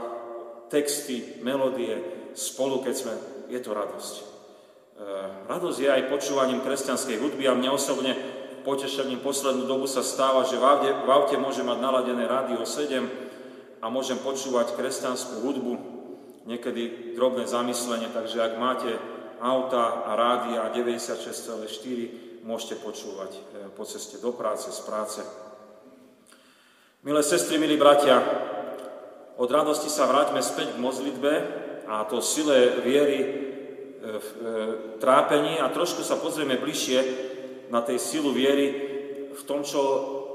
texty, 0.73 1.37
melódie 1.45 2.01
spolu, 2.33 2.81
keď 2.81 2.95
sme, 2.97 3.15
je 3.53 3.61
to 3.61 3.77
radosť. 3.77 4.15
Eh, 4.17 5.29
radosť 5.53 5.79
je 5.85 5.89
aj 5.93 6.09
počúvaním 6.09 6.65
kresťanskej 6.65 7.21
hudby 7.21 7.45
a 7.45 7.53
mne 7.53 7.77
osobne 7.77 8.17
potešením 8.65 9.21
poslednú 9.21 9.69
dobu 9.69 9.85
sa 9.85 10.01
stáva, 10.01 10.49
že 10.49 10.57
v 10.57 10.65
aute, 10.65 10.89
v 10.97 11.11
aute 11.13 11.37
môžem 11.37 11.69
mať 11.69 11.77
naladené 11.77 12.25
rádio 12.25 12.65
7 12.65 13.85
a 13.85 13.87
môžem 13.93 14.17
počúvať 14.17 14.73
kresťanskú 14.81 15.45
hudbu, 15.45 15.73
niekedy 16.49 17.13
drobné 17.21 17.45
zamyslenie, 17.45 18.09
takže 18.17 18.41
ak 18.41 18.57
máte 18.57 18.97
auta 19.45 20.09
a 20.09 20.17
rádia 20.17 20.73
96,4, 20.73 22.32
môžete 22.43 22.79
počúvať 22.83 23.33
eh, 23.35 23.41
po 23.73 23.87
ceste 23.87 24.19
do 24.19 24.35
práce, 24.35 24.69
z 24.71 24.81
práce. 24.85 25.21
Milé 27.03 27.23
sestry, 27.27 27.59
milí 27.59 27.75
bratia, 27.75 28.23
od 29.35 29.51
radosti 29.51 29.91
sa 29.91 30.07
vráťme 30.07 30.39
späť 30.39 30.77
k 30.77 30.83
modlitbe 30.83 31.33
a 31.91 32.07
to 32.07 32.23
sile 32.23 32.79
viery 32.79 33.51
v 34.03 34.29
e, 34.29 34.45
trápení 34.99 35.63
a 35.63 35.71
trošku 35.71 36.03
sa 36.03 36.19
pozrieme 36.19 36.59
bližšie 36.59 36.99
na 37.71 37.83
tej 37.83 37.99
silu 38.03 38.35
viery 38.35 38.67
v 39.31 39.43
tom, 39.47 39.63
čo 39.63 39.81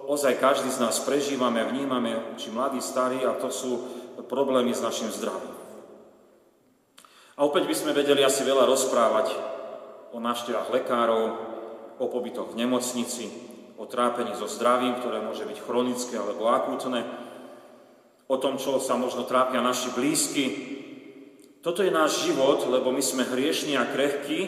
ozaj 0.08 0.40
každý 0.40 0.72
z 0.72 0.82
nás 0.82 1.04
prežívame, 1.04 1.68
vnímame, 1.68 2.36
či 2.40 2.48
mladí, 2.50 2.80
starí, 2.80 3.28
a 3.28 3.36
to 3.36 3.52
sú 3.52 3.72
problémy 4.26 4.72
s 4.72 4.82
našim 4.82 5.12
zdravím. 5.12 5.56
A 7.38 7.46
opäť 7.46 7.70
by 7.70 7.76
sme 7.76 7.92
vedeli 7.94 8.24
asi 8.26 8.42
veľa 8.42 8.66
rozprávať 8.66 9.36
o 10.16 10.18
návštevách 10.18 10.74
lekárov, 10.74 11.24
o 11.98 12.06
pobytoch 12.10 12.54
v 12.54 12.66
nemocnici, 12.66 13.26
o 13.78 13.86
trápení 13.86 14.34
so 14.34 14.50
zdravím, 14.50 14.98
ktoré 14.98 15.22
môže 15.22 15.46
byť 15.46 15.58
chronické 15.62 16.18
alebo 16.18 16.50
akútne, 16.50 17.06
o 18.28 18.36
tom, 18.38 18.60
čo 18.60 18.82
sa 18.82 19.00
možno 19.00 19.24
trápia 19.24 19.64
naši 19.64 19.94
blízky, 19.94 20.46
toto 21.62 21.84
je 21.84 21.92
náš 21.92 22.24
život, 22.24 22.64
lebo 22.70 22.96
my 22.96 23.04
sme 23.04 23.28
hriešni 23.28 23.76
a 23.76 23.90
krehkí 23.90 24.40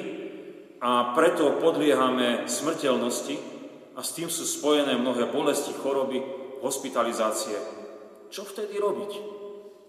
a 0.80 1.12
preto 1.12 1.60
podliehame 1.60 2.48
smrteľnosti 2.48 3.36
a 3.96 4.00
s 4.00 4.16
tým 4.16 4.32
sú 4.32 4.48
spojené 4.48 4.96
mnohé 4.96 5.28
bolesti, 5.28 5.76
choroby, 5.76 6.24
hospitalizácie. 6.64 7.60
Čo 8.32 8.48
vtedy 8.48 8.80
robiť? 8.80 9.12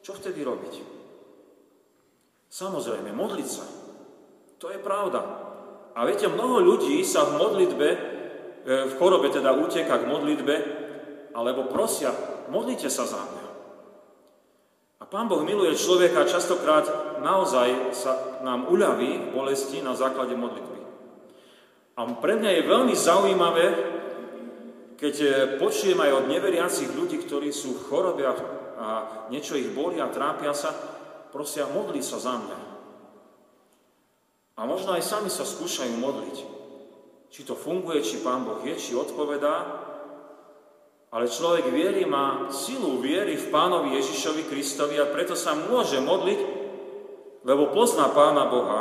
Čo 0.02 0.12
vtedy 0.18 0.42
robiť? 0.42 0.74
Samozrejme, 2.50 3.14
modliť 3.14 3.48
sa. 3.48 3.62
To 4.58 4.66
je 4.74 4.82
pravda. 4.82 5.39
A 5.94 6.06
viete, 6.06 6.30
mnoho 6.30 6.62
ľudí 6.62 7.02
sa 7.02 7.26
v 7.26 7.40
modlitbe, 7.40 7.88
e, 7.90 7.98
v 8.88 8.92
chorobe 8.96 9.28
teda 9.30 9.54
uteka 9.56 10.00
k 10.00 10.08
modlitbe, 10.10 10.54
alebo 11.34 11.66
prosia, 11.70 12.14
modlite 12.50 12.90
sa 12.90 13.06
za 13.06 13.20
mňa. 13.20 13.40
Pán 15.10 15.26
Boh 15.26 15.42
miluje 15.42 15.74
človeka 15.74 16.22
častokrát 16.22 16.86
naozaj 17.18 17.90
sa 17.90 18.38
nám 18.46 18.70
uľaví 18.70 19.34
bolesti 19.34 19.82
na 19.82 19.98
základe 19.98 20.38
modlitby. 20.38 20.78
A 21.98 22.06
pre 22.22 22.38
mňa 22.38 22.50
je 22.54 22.70
veľmi 22.70 22.94
zaujímavé, 22.94 23.66
keď 24.94 25.14
eh, 25.18 25.32
počujem 25.58 25.98
aj 25.98 26.14
od 26.14 26.24
neveriacich 26.30 26.94
ľudí, 26.94 27.26
ktorí 27.26 27.50
sú 27.50 27.74
v 27.74 27.84
chorobe 27.90 28.22
a 28.80 29.26
niečo 29.34 29.58
ich 29.58 29.74
boli 29.74 29.98
a 29.98 30.06
trápia 30.06 30.54
sa, 30.54 30.70
prosia, 31.34 31.66
modli 31.66 31.98
sa 32.06 32.22
za 32.22 32.38
mňa. 32.38 32.69
A 34.60 34.68
možno 34.68 34.92
aj 34.92 35.00
sami 35.00 35.32
sa 35.32 35.48
skúšajú 35.48 35.96
modliť. 35.96 36.36
Či 37.32 37.40
to 37.48 37.56
funguje, 37.56 38.04
či 38.04 38.20
Pán 38.20 38.44
Boh 38.44 38.60
je, 38.60 38.76
či 38.76 38.92
odpovedá, 38.92 39.88
ale 41.10 41.26
človek 41.26 41.72
viery 41.72 42.04
má 42.04 42.52
silu 42.52 43.00
viery 43.02 43.34
v 43.34 43.50
pánovi 43.50 43.98
Ježišovi 43.98 44.46
Kristovi 44.46 45.00
a 45.00 45.10
preto 45.10 45.34
sa 45.34 45.56
môže 45.56 45.98
modliť, 45.98 46.40
lebo 47.42 47.72
pozná 47.72 48.12
pána 48.12 48.46
Boha 48.46 48.80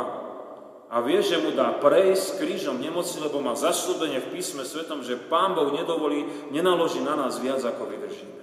a 0.90 1.00
vie, 1.02 1.22
že 1.22 1.42
mu 1.42 1.54
dá 1.54 1.78
prejsť 1.78 2.42
krížom 2.42 2.78
nemoci, 2.82 3.22
lebo 3.22 3.38
má 3.38 3.54
zaslúbenie 3.54 4.22
v 4.22 4.36
písme 4.36 4.62
svetom, 4.66 5.02
že 5.02 5.18
pán 5.30 5.58
Boh 5.58 5.74
nedovolí, 5.74 6.26
nenaloží 6.54 7.02
na 7.02 7.18
nás 7.18 7.38
viac, 7.38 7.62
ako 7.62 7.86
vydržíme. 7.86 8.42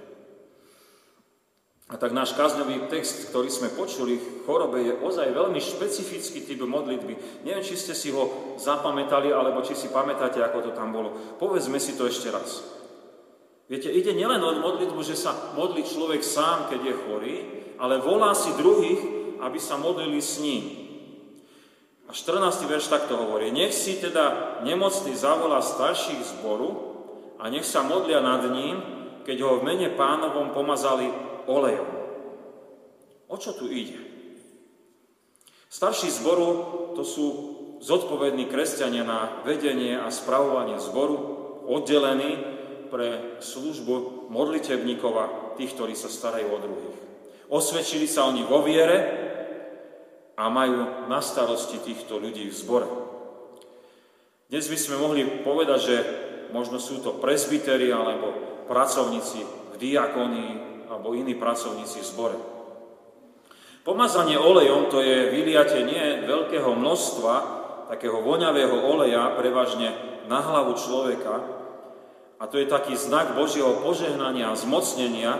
A 1.88 1.96
tak 1.96 2.12
náš 2.12 2.36
kazňový 2.36 2.92
text, 2.92 3.32
ktorý 3.32 3.48
sme 3.48 3.72
počuli 3.72 4.20
v 4.20 4.44
chorobe, 4.44 4.84
je 4.84 4.92
ozaj 5.00 5.32
veľmi 5.32 5.56
špecifický 5.56 6.44
typ 6.44 6.60
modlitby. 6.60 7.44
Neviem, 7.48 7.64
či 7.64 7.80
ste 7.80 7.96
si 7.96 8.12
ho 8.12 8.54
zapamätali, 8.60 9.32
alebo 9.32 9.64
či 9.64 9.72
si 9.72 9.88
pamätáte, 9.88 10.44
ako 10.44 10.68
to 10.68 10.70
tam 10.76 10.92
bolo. 10.92 11.16
Povedzme 11.40 11.80
si 11.80 11.96
to 11.96 12.04
ešte 12.04 12.28
raz. 12.28 12.60
Viete, 13.72 13.88
ide 13.88 14.12
nielen 14.12 14.40
o 14.44 14.52
modlitbu, 14.60 15.00
že 15.00 15.16
sa 15.16 15.56
modlí 15.56 15.80
človek 15.84 16.20
sám, 16.20 16.68
keď 16.68 16.80
je 16.92 17.00
chorý, 17.08 17.34
ale 17.80 18.04
volá 18.04 18.36
si 18.36 18.52
druhých, 18.60 19.00
aby 19.40 19.56
sa 19.56 19.80
modlili 19.80 20.20
s 20.20 20.44
ním. 20.44 20.88
A 22.08 22.12
14. 22.12 22.68
verš 22.68 22.88
takto 22.88 23.16
hovorí. 23.16 23.48
Nech 23.48 23.72
si 23.72 23.96
teda 23.96 24.60
nemocný 24.64 25.16
zavolá 25.16 25.60
starších 25.60 26.36
zboru 26.36 26.96
a 27.40 27.48
nech 27.52 27.64
sa 27.64 27.84
modlia 27.84 28.24
nad 28.24 28.44
ním, 28.48 28.80
keď 29.28 29.36
ho 29.44 29.60
v 29.60 29.66
mene 29.68 29.92
pánovom 29.92 30.56
pomazali 30.56 31.27
olejom. 31.48 31.88
O 33.28 33.36
čo 33.40 33.56
tu 33.56 33.72
ide? 33.72 33.96
Starší 35.68 36.08
zboru 36.12 36.48
to 36.96 37.04
sú 37.04 37.26
zodpovední 37.80 38.48
kresťania 38.48 39.04
na 39.04 39.20
vedenie 39.44 39.96
a 39.96 40.08
spravovanie 40.08 40.80
zboru, 40.80 41.16
oddelení 41.68 42.40
pre 42.88 43.40
službu 43.44 44.28
modlitebníkov 44.32 45.12
a 45.12 45.26
tých, 45.60 45.76
ktorí 45.76 45.92
sa 45.92 46.08
starajú 46.08 46.48
o 46.48 46.62
druhých. 46.62 46.98
Osvedčili 47.52 48.08
sa 48.08 48.28
oni 48.28 48.44
vo 48.44 48.64
viere 48.64 48.96
a 50.36 50.48
majú 50.48 51.08
na 51.08 51.20
starosti 51.20 51.80
týchto 51.84 52.16
ľudí 52.16 52.48
v 52.48 52.56
zbore. 52.56 52.88
Dnes 54.48 54.64
by 54.64 54.78
sme 54.80 54.96
mohli 54.96 55.22
povedať, 55.44 55.80
že 55.80 55.96
možno 56.56 56.80
sú 56.80 57.04
to 57.04 57.20
presbytery 57.20 57.92
alebo 57.92 58.32
pracovníci 58.64 59.44
v 59.44 59.74
diakonii 59.76 60.52
alebo 60.88 61.14
iní 61.14 61.36
pracovníci 61.36 62.00
v 62.00 62.10
zbore. 62.10 62.38
Pomazanie 63.84 64.36
olejom 64.36 64.92
to 64.92 65.00
je 65.00 65.32
vyliate 65.32 65.80
nie 65.84 66.28
veľkého 66.28 66.76
množstva 66.76 67.34
takého 67.88 68.20
voňavého 68.20 68.84
oleja, 68.84 69.32
prevažne 69.32 69.96
na 70.28 70.44
hlavu 70.44 70.76
človeka. 70.76 71.40
A 72.38 72.44
to 72.46 72.60
je 72.60 72.68
taký 72.68 72.94
znak 72.94 73.32
Božieho 73.32 73.80
požehnania 73.80 74.52
a 74.52 74.60
zmocnenia. 74.60 75.32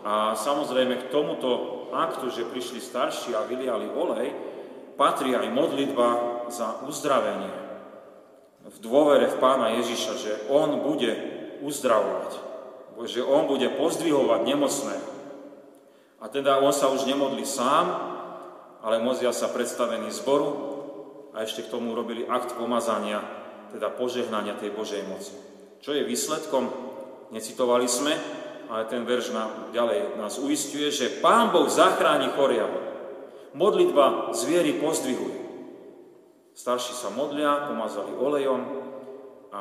A 0.00 0.32
samozrejme 0.32 0.96
k 0.96 1.12
tomuto 1.12 1.48
aktu, 1.92 2.32
že 2.32 2.48
prišli 2.48 2.80
starší 2.80 3.36
a 3.36 3.44
vyliali 3.44 3.92
olej, 3.92 4.32
patrí 4.96 5.36
aj 5.36 5.52
modlitba 5.52 6.08
za 6.48 6.80
uzdravenie. 6.88 7.52
V 8.64 8.76
dôvere 8.80 9.28
v 9.28 9.36
Pána 9.36 9.76
Ježiša, 9.76 10.12
že 10.16 10.32
On 10.48 10.80
bude 10.80 11.12
uzdravovať, 11.60 12.49
že 13.04 13.24
On 13.24 13.48
bude 13.48 13.68
pozdvihovať 13.76 14.40
nemocného. 14.44 15.08
A 16.20 16.28
teda 16.28 16.60
on 16.60 16.72
sa 16.72 16.92
už 16.92 17.08
nemodlí 17.08 17.48
sám, 17.48 17.86
ale 18.84 19.00
mozia 19.00 19.32
sa 19.32 19.48
predstavení 19.48 20.12
zboru 20.12 20.48
a 21.32 21.44
ešte 21.44 21.64
k 21.64 21.72
tomu 21.72 21.96
robili 21.96 22.28
akt 22.28 22.56
pomazania, 22.56 23.24
teda 23.72 23.88
požehnania 23.92 24.56
tej 24.60 24.72
Božej 24.76 25.04
moci. 25.08 25.32
Čo 25.80 25.96
je 25.96 26.04
výsledkom? 26.04 26.68
Necitovali 27.30 27.88
sme, 27.88 28.12
ale 28.68 28.90
ten 28.90 29.06
verš 29.06 29.32
nám 29.32 29.72
ďalej 29.72 30.20
nás 30.20 30.36
uistuje, 30.42 30.92
že 30.92 31.22
Pán 31.24 31.54
Boh 31.54 31.70
zachráni 31.70 32.28
choriaho. 32.36 32.74
Modlitba 33.56 34.34
zviery 34.36 34.78
pozdvihuje. 34.78 35.40
Starší 36.54 36.92
sa 36.92 37.08
modlia, 37.14 37.70
pomazali 37.70 38.12
olejom 38.12 38.60
a 39.54 39.60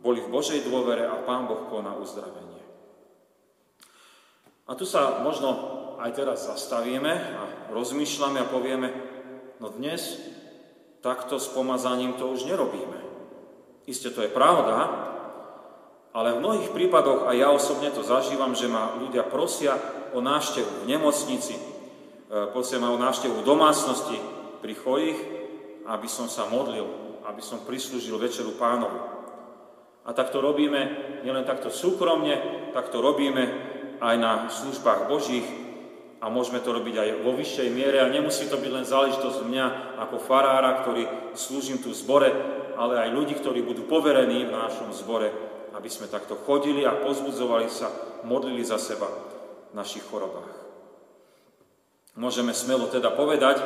boli 0.00 0.20
v 0.20 0.32
Božej 0.32 0.64
dôvere 0.66 1.04
a 1.06 1.22
Pán 1.24 1.48
Boh 1.48 1.68
koná 1.68 1.96
uzdravenie. 1.96 2.62
A 4.66 4.74
tu 4.74 4.82
sa 4.82 5.22
možno 5.22 5.54
aj 6.02 6.10
teraz 6.12 6.50
zastavíme 6.50 7.12
a 7.12 7.42
rozmýšľame 7.70 8.38
a 8.42 8.50
povieme, 8.50 8.88
no 9.62 9.70
dnes 9.70 10.18
takto 11.00 11.38
s 11.38 11.46
pomazaním 11.54 12.18
to 12.18 12.26
už 12.26 12.50
nerobíme. 12.50 12.98
Isté 13.86 14.10
to 14.10 14.26
je 14.26 14.30
pravda, 14.34 14.90
ale 16.10 16.34
v 16.34 16.42
mnohých 16.42 16.74
prípadoch, 16.74 17.28
a 17.28 17.36
ja 17.36 17.52
osobne 17.52 17.92
to 17.94 18.02
zažívam, 18.02 18.56
že 18.56 18.66
ma 18.66 18.98
ľudia 18.98 19.22
prosia 19.22 19.78
o 20.16 20.18
návštevu 20.18 20.82
v 20.82 20.88
nemocnici, 20.90 21.54
e, 21.54 21.62
prosia 22.50 22.82
ma 22.82 22.90
o 22.90 22.98
návštevu 22.98 23.44
v 23.44 23.46
domácnosti 23.46 24.18
pri 24.58 24.74
chorých, 24.74 25.20
aby 25.86 26.08
som 26.10 26.26
sa 26.26 26.50
modlil, 26.50 26.88
aby 27.30 27.38
som 27.38 27.62
prislúžil 27.62 28.18
večeru 28.18 28.58
pánovu. 28.58 29.15
A 30.06 30.14
tak 30.14 30.30
to 30.30 30.38
robíme 30.38 30.80
nielen 31.26 31.42
takto 31.42 31.66
súkromne, 31.66 32.70
tak 32.70 32.94
to 32.94 33.02
robíme 33.02 33.42
aj 33.98 34.14
na 34.16 34.32
službách 34.46 35.10
Božích 35.10 35.46
a 36.22 36.30
môžeme 36.30 36.62
to 36.62 36.70
robiť 36.70 36.94
aj 36.96 37.08
vo 37.26 37.34
vyššej 37.34 37.68
miere 37.74 37.98
a 38.00 38.12
nemusí 38.12 38.46
to 38.46 38.56
byť 38.56 38.70
len 38.70 38.86
záležitosť 38.86 39.40
mňa 39.42 39.66
ako 40.06 40.16
farára, 40.22 40.80
ktorý 40.80 41.34
slúžim 41.34 41.82
tu 41.82 41.90
v 41.90 41.98
zbore, 41.98 42.30
ale 42.78 43.02
aj 43.02 43.10
ľudí, 43.12 43.34
ktorí 43.36 43.66
budú 43.66 43.84
poverení 43.84 44.46
v 44.46 44.54
našom 44.54 44.94
zbore, 44.94 45.32
aby 45.74 45.88
sme 45.90 46.06
takto 46.08 46.38
chodili 46.38 46.86
a 46.86 47.02
pozbudzovali 47.02 47.68
sa, 47.68 47.90
modlili 48.24 48.64
za 48.64 48.78
seba 48.80 49.10
v 49.70 49.74
našich 49.76 50.06
chorobách. 50.06 50.54
Môžeme 52.16 52.56
smelo 52.56 52.88
teda 52.88 53.12
povedať, 53.12 53.60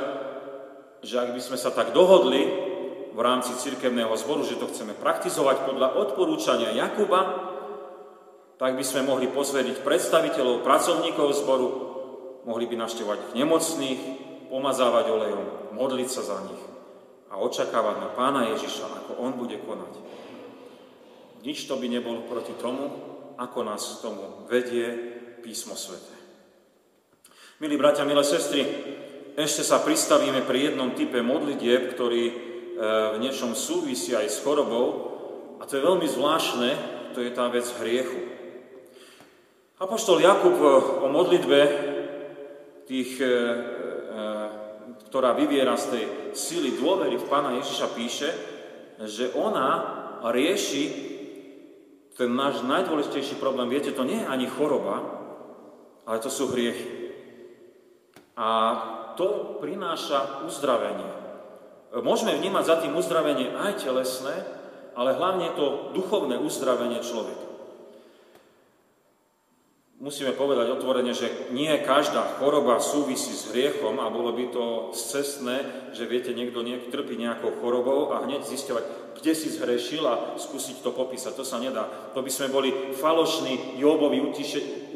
že 1.07 1.23
ak 1.23 1.31
by 1.37 1.41
sme 1.41 1.59
sa 1.61 1.71
tak 1.71 1.95
dohodli 1.95 2.70
v 3.11 3.21
rámci 3.21 3.55
cirkevného 3.59 4.15
zboru, 4.15 4.47
že 4.47 4.59
to 4.59 4.71
chceme 4.71 4.95
praktizovať 4.95 5.67
podľa 5.67 5.99
odporúčania 5.99 6.71
Jakuba, 6.75 7.51
tak 8.61 8.77
by 8.77 8.85
sme 8.85 9.09
mohli 9.09 9.27
pozvediť 9.33 9.81
predstaviteľov, 9.81 10.63
pracovníkov 10.63 11.29
zboru, 11.43 11.69
mohli 12.45 12.69
by 12.69 12.77
naštevovať 12.77 13.33
nemocných, 13.35 14.01
pomazávať 14.53 15.05
olejom, 15.09 15.47
modliť 15.73 16.09
sa 16.11 16.23
za 16.27 16.39
nich 16.45 16.63
a 17.31 17.39
očakávať 17.39 17.97
na 18.03 18.09
pána 18.11 18.51
Ježiša, 18.53 19.07
ako 19.07 19.23
on 19.23 19.33
bude 19.39 19.57
konať. 19.63 19.93
Nič 21.47 21.65
to 21.65 21.79
by 21.79 21.87
nebolo 21.89 22.27
proti 22.27 22.53
tomu, 22.59 22.91
ako 23.41 23.59
nás 23.65 23.81
k 23.81 24.03
tomu 24.05 24.45
vedie 24.51 24.93
písmo 25.41 25.73
svete. 25.73 26.13
Milí 27.65 27.81
bratia, 27.81 28.05
milé 28.05 28.21
sestry, 28.27 28.67
ešte 29.39 29.65
sa 29.65 29.81
pristavíme 29.81 30.45
pri 30.45 30.73
jednom 30.73 30.93
type 30.93 31.23
modlitieb, 31.25 31.97
ktorý 31.97 32.50
v 32.79 33.17
niečom 33.19 33.57
súvisí 33.57 34.15
aj 34.15 34.29
s 34.31 34.43
chorobou, 34.45 35.11
a 35.61 35.69
to 35.69 35.77
je 35.77 35.85
veľmi 35.85 36.09
zvláštne, 36.09 36.71
to 37.13 37.21
je 37.21 37.31
tá 37.35 37.51
vec 37.53 37.67
hriechu. 37.83 38.31
Apoštol 39.81 40.21
Jakub 40.21 40.57
o 41.05 41.09
modlitbe, 41.09 41.61
tých, 42.91 43.23
eh, 43.23 43.31
eh, 43.31 44.49
ktorá 45.07 45.33
vyviera 45.39 45.79
z 45.79 45.87
tej 45.95 46.05
sily 46.35 46.75
dôvery 46.75 47.15
v 47.15 47.29
Pána 47.31 47.55
Ježiša, 47.63 47.95
píše, 47.95 48.29
že 49.07 49.31
ona 49.39 49.69
rieši 50.29 50.85
ten 52.19 52.35
náš 52.37 52.61
najdôležitejší 52.67 53.41
problém. 53.41 53.73
Viete, 53.73 53.97
to 53.97 54.05
nie 54.05 54.21
je 54.21 54.29
ani 54.29 54.45
choroba, 54.51 55.01
ale 56.05 56.19
to 56.21 56.29
sú 56.29 56.53
hriechy. 56.53 57.15
A 58.37 58.49
to 59.17 59.57
prináša 59.63 60.45
uzdravenie. 60.45 61.20
Môžeme 61.91 62.39
vnímať 62.39 62.65
za 62.67 62.77
tým 62.79 62.95
uzdravenie 62.95 63.51
aj 63.51 63.83
telesné, 63.83 64.47
ale 64.95 65.19
hlavne 65.19 65.51
to 65.59 65.91
duchovné 65.91 66.39
uzdravenie 66.39 67.03
človeka. 67.03 67.51
Musíme 70.01 70.33
povedať 70.33 70.73
otvorene, 70.73 71.13
že 71.13 71.53
nie 71.53 71.69
každá 71.85 72.41
choroba 72.41 72.81
súvisí 72.81 73.37
s 73.37 73.53
hriechom 73.53 74.01
a 74.01 74.09
bolo 74.09 74.33
by 74.33 74.49
to 74.49 74.65
cestné, 74.97 75.61
že 75.93 76.09
viete, 76.09 76.33
niekto 76.33 76.65
niek- 76.65 76.89
trpí 76.89 77.21
nejakou 77.21 77.53
chorobou 77.61 78.09
a 78.17 78.25
hneď 78.25 78.49
zistovať, 78.49 78.81
kde 79.21 79.33
si 79.37 79.53
zhrešil 79.53 80.01
a 80.09 80.41
skúsiť 80.41 80.81
to 80.81 80.97
popísať. 80.97 81.37
To 81.37 81.45
sa 81.45 81.61
nedá. 81.61 81.85
To 82.17 82.25
by 82.25 82.33
sme 82.33 82.49
boli 82.49 82.97
falošní 82.97 83.77
Jobovi 83.77 84.25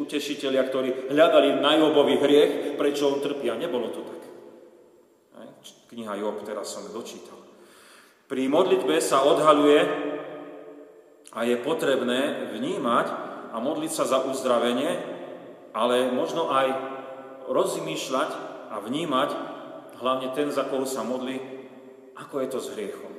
utešiteľia, 0.00 0.62
ktorí 0.72 1.12
hľadali 1.12 1.61
na 1.61 1.76
Jobovi 1.76 2.16
hriech, 2.24 2.52
prečo 2.80 3.12
on 3.12 3.20
trpí. 3.20 3.52
A 3.52 3.61
nebolo 3.61 3.92
to 3.92 4.00
tak. 4.09 4.23
Kniha 5.92 6.20
Job, 6.20 6.42
teraz 6.44 6.74
som 6.74 6.85
dočítal. 6.92 7.40
Pri 8.29 8.48
modlitbe 8.48 8.98
sa 9.00 9.24
odhaľuje 9.24 9.81
a 11.35 11.40
je 11.44 11.57
potrebné 11.61 12.53
vnímať, 12.57 13.24
a 13.55 13.62
modliť 13.62 13.92
sa 13.94 14.03
za 14.03 14.18
uzdravenie, 14.27 14.98
ale 15.70 16.11
možno 16.11 16.50
aj 16.50 16.74
rozmýšľať 17.46 18.31
a 18.74 18.83
vnímať, 18.83 19.31
hlavne 20.03 20.35
ten, 20.35 20.50
za 20.50 20.66
koho 20.66 20.83
sa 20.83 21.07
modlí, 21.07 21.38
ako 22.18 22.42
je 22.42 22.48
to 22.50 22.59
s 22.59 22.72
hriechom. 22.74 23.14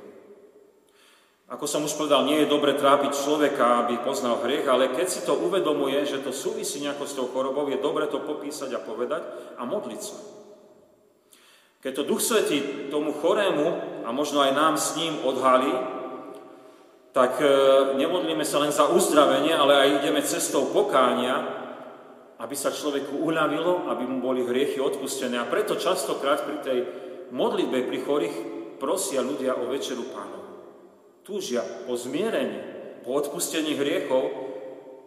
Ako 1.46 1.64
som 1.64 1.86
už 1.86 1.96
povedal, 1.96 2.26
nie 2.28 2.42
je 2.44 2.52
dobre 2.52 2.76
trápiť 2.76 3.16
človeka, 3.16 3.86
aby 3.86 4.02
poznal 4.02 4.42
hriech, 4.44 4.66
ale 4.68 4.92
keď 4.92 5.06
si 5.08 5.24
to 5.24 5.38
uvedomuje, 5.40 6.04
že 6.04 6.20
to 6.20 6.34
súvisí 6.34 6.84
nejako 6.84 7.04
s 7.06 7.16
tou 7.16 7.30
chorobou, 7.32 7.70
je 7.72 7.80
dobre 7.80 8.04
to 8.10 8.20
popísať 8.20 8.76
a 8.76 8.82
povedať 8.82 9.22
a 9.56 9.62
modliť 9.64 10.00
sa. 10.02 10.18
Keď 11.84 11.92
to 11.92 12.08
Duch 12.08 12.22
Svetý 12.24 12.88
tomu 12.88 13.12
chorému 13.12 13.66
a 14.04 14.12
možno 14.12 14.40
aj 14.40 14.52
nám 14.56 14.74
s 14.80 14.96
ním 14.96 15.16
odhalí, 15.22 15.72
tak 17.16 17.40
e, 17.40 17.48
nemodlíme 17.96 18.44
sa 18.44 18.60
len 18.60 18.72
za 18.72 18.92
uzdravenie, 18.92 19.56
ale 19.56 19.72
aj 19.76 19.88
ideme 20.04 20.20
cestou 20.20 20.68
pokánia, 20.68 21.48
aby 22.36 22.52
sa 22.52 22.68
človeku 22.68 23.24
uľavilo, 23.24 23.88
aby 23.88 24.04
mu 24.04 24.20
boli 24.20 24.44
hriechy 24.44 24.76
odpustené. 24.80 25.40
A 25.40 25.48
preto 25.48 25.80
častokrát 25.80 26.44
pri 26.44 26.58
tej 26.60 26.78
modlitbe 27.32 27.88
pri 27.88 27.98
chorých 28.04 28.36
prosia 28.76 29.24
ľudia 29.24 29.56
o 29.56 29.72
večeru 29.72 30.04
pánov. 30.12 30.44
Túžia 31.24 31.64
po 31.88 31.96
zmierení, 31.96 32.60
po 33.00 33.16
odpustení 33.16 33.72
hriechov, 33.74 34.24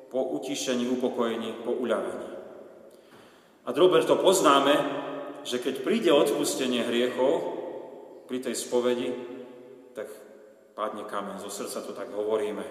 po 0.09 0.33
utišení, 0.41 0.89
upokojení, 0.89 1.61
po 1.61 1.77
uľavení. 1.77 2.29
A 3.65 3.69
drober 3.69 4.01
to 4.01 4.17
poznáme, 4.17 4.73
že 5.43 5.61
keď 5.61 5.83
príde 5.83 6.11
odpustenie 6.11 6.83
hriechov 6.83 7.33
pri 8.25 8.39
tej 8.43 8.55
spovedi, 8.55 9.09
tak 9.97 10.07
padne 10.77 11.03
kamen, 11.03 11.41
zo 11.43 11.51
srdca 11.51 11.83
to 11.83 11.91
tak 11.91 12.11
hovoríme. 12.15 12.63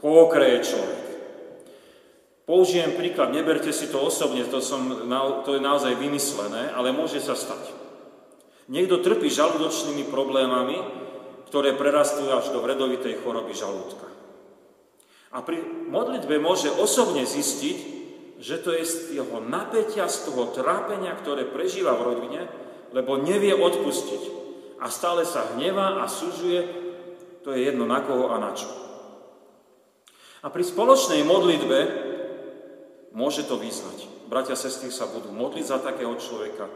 Pokreje 0.00 0.58
človek. 0.66 1.02
Použijem 2.42 2.98
príklad, 2.98 3.30
neberte 3.30 3.70
si 3.70 3.86
to 3.86 4.02
osobne, 4.02 4.42
to, 4.50 4.58
som, 4.58 4.82
to 5.46 5.50
je 5.54 5.62
naozaj 5.62 5.94
vymyslené, 5.94 6.74
ale 6.74 6.90
môže 6.90 7.22
sa 7.22 7.38
stať. 7.38 7.70
Niekto 8.66 8.98
trpí 8.98 9.30
žalúdočnými 9.30 10.10
problémami, 10.10 10.78
ktoré 11.46 11.76
prerastujú 11.78 12.32
až 12.34 12.50
do 12.50 12.64
vredovitej 12.64 13.22
choroby 13.22 13.54
žalúdka. 13.54 14.10
A 15.32 15.40
pri 15.40 15.62
modlitbe 15.88 16.42
môže 16.42 16.68
osobne 16.68 17.24
zistiť, 17.24 18.01
že 18.42 18.58
to 18.58 18.74
je 18.74 18.82
z 18.82 18.94
jeho 19.22 19.38
napätia, 19.38 20.10
z 20.10 20.26
toho 20.26 20.50
trápenia, 20.50 21.14
ktoré 21.14 21.46
prežíva 21.46 21.94
v 21.94 22.06
rodine, 22.10 22.50
lebo 22.90 23.22
nevie 23.22 23.54
odpustiť. 23.54 24.42
A 24.82 24.90
stále 24.90 25.22
sa 25.22 25.54
hnevá 25.54 26.02
a 26.02 26.10
sužuje 26.10 26.82
To 27.46 27.54
je 27.54 27.70
jedno 27.70 27.86
na 27.86 28.02
koho 28.02 28.30
a 28.34 28.38
na 28.38 28.54
čo. 28.54 28.70
A 30.42 30.50
pri 30.50 30.62
spoločnej 30.62 31.22
modlitbe 31.22 31.78
môže 33.14 33.46
to 33.46 33.58
vyznať. 33.58 34.10
Bratia 34.30 34.58
sestry 34.58 34.90
sa 34.94 35.10
budú 35.10 35.30
modliť 35.30 35.64
za 35.66 35.78
takého 35.82 36.14
človeka, 36.18 36.70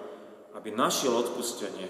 aby 0.58 0.74
našiel 0.74 1.14
odpustenie, 1.14 1.86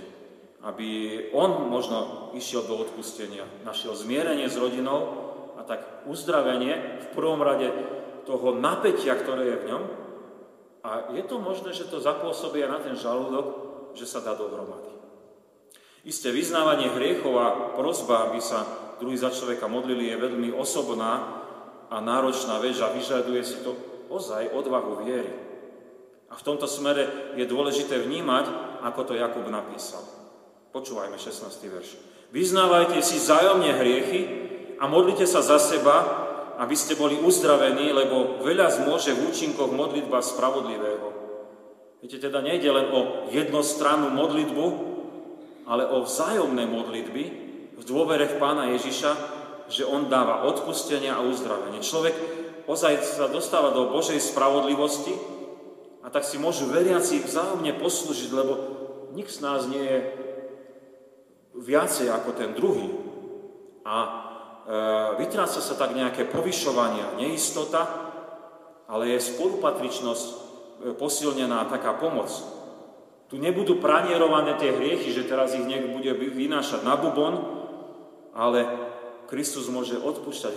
aby 0.65 0.89
on 1.33 1.73
možno 1.73 2.29
išiel 2.37 2.69
do 2.69 2.81
odpustenia, 2.81 3.49
našiel 3.65 3.97
zmierenie 3.97 4.49
s 4.49 4.61
rodinou 4.61 5.33
a 5.57 5.65
tak 5.65 6.05
uzdravenie 6.05 7.01
v 7.01 7.07
prvom 7.17 7.41
rade 7.41 7.73
toho 8.27 8.59
napätia, 8.59 9.15
ktoré 9.15 9.55
je 9.55 9.57
v 9.63 9.69
ňom. 9.71 9.83
A 10.83 10.91
je 11.15 11.23
to 11.25 11.39
možné, 11.39 11.71
že 11.71 11.87
to 11.87 12.03
zapôsobí 12.03 12.63
aj 12.63 12.71
na 12.71 12.81
ten 12.83 12.97
žalúdok, 12.99 13.47
že 13.95 14.07
sa 14.07 14.21
dá 14.21 14.35
dohromady. 14.35 14.93
Isté 16.07 16.31
vyznávanie 16.31 16.91
hriechov 16.95 17.35
a 17.39 17.75
prozba, 17.75 18.31
aby 18.31 18.39
sa 18.39 18.63
druhý 19.03 19.19
za 19.19 19.35
človeka 19.35 19.67
modlili, 19.67 20.11
je 20.11 20.23
veľmi 20.23 20.51
osobná 20.55 21.43
a 21.91 21.97
náročná 21.99 22.63
vec 22.63 22.79
a 22.79 22.95
vyžaduje 22.95 23.43
si 23.43 23.63
to 23.63 23.75
ozaj 24.11 24.51
odvahu 24.55 25.03
viery. 25.03 25.33
A 26.31 26.35
v 26.35 26.47
tomto 26.47 26.67
smere 26.67 27.35
je 27.39 27.47
dôležité 27.47 28.03
vnímať, 28.03 28.51
ako 28.83 29.01
to 29.07 29.19
Jakub 29.19 29.47
napísal. 29.47 30.03
Počúvajme 30.75 31.19
16. 31.19 31.47
verš. 31.71 31.89
Vyznávajte 32.35 32.99
si 33.03 33.23
zájomne 33.23 33.71
hriechy 33.79 34.21
a 34.83 34.91
modlite 34.91 35.25
sa 35.27 35.43
za 35.43 35.59
seba, 35.63 36.26
aby 36.57 36.77
ste 36.77 36.97
boli 36.97 37.21
uzdravení, 37.21 37.93
lebo 37.93 38.41
veľa 38.41 38.73
zmôže 38.83 39.13
v 39.13 39.29
účinkoch 39.29 39.73
modlitba 39.73 40.25
spravodlivého. 40.25 41.09
Viete, 42.01 42.17
teda 42.21 42.41
nejde 42.41 42.69
len 42.73 42.87
o 42.93 43.29
jednostrannú 43.29 44.13
modlitbu, 44.13 44.67
ale 45.69 45.85
o 45.91 46.07
vzájomné 46.07 46.65
modlitby 46.65 47.25
v 47.77 47.83
dôvere 47.85 48.25
v 48.31 48.39
Pána 48.41 48.73
Ježiša, 48.73 49.13
že 49.67 49.83
On 49.85 50.07
dáva 50.07 50.47
odpustenie 50.47 51.11
a 51.11 51.21
uzdravenie. 51.21 51.83
Človek 51.83 52.15
ozaj 52.71 53.03
sa 53.03 53.27
dostáva 53.27 53.75
do 53.75 53.91
Božej 53.91 54.23
spravodlivosti 54.23 55.13
a 56.07 56.09
tak 56.09 56.23
si 56.23 56.39
môžu 56.39 56.71
veriaci 56.71 57.21
vzájomne 57.21 57.75
poslúžiť, 57.83 58.31
lebo 58.31 58.53
nik 59.13 59.27
z 59.27 59.39
nás 59.43 59.67
nie 59.67 59.83
je 59.83 59.99
viacej 61.59 62.13
ako 62.15 62.31
ten 62.37 62.55
druhý. 62.55 62.95
A 63.83 64.26
vytráca 65.23 65.63
sa 65.63 65.75
tak 65.79 65.95
nejaké 65.95 66.27
povyšovanie, 66.27 67.23
neistota, 67.23 67.87
ale 68.91 69.15
je 69.15 69.19
spolupatričnosť 69.23 70.27
e, 70.27 70.35
posilnená 70.99 71.71
taká 71.71 71.95
pomoc. 71.95 72.31
Tu 73.31 73.39
nebudú 73.39 73.79
pranierované 73.79 74.59
tie 74.59 74.75
hriechy, 74.75 75.11
že 75.11 75.27
teraz 75.27 75.55
ich 75.55 75.67
niekto 75.67 75.95
bude 75.95 76.15
vynášať 76.15 76.83
na 76.87 76.95
bubon, 76.99 77.35
ale 78.35 78.67
Kristus 79.27 79.67
môže 79.71 79.99
odpúšťať 79.99 80.55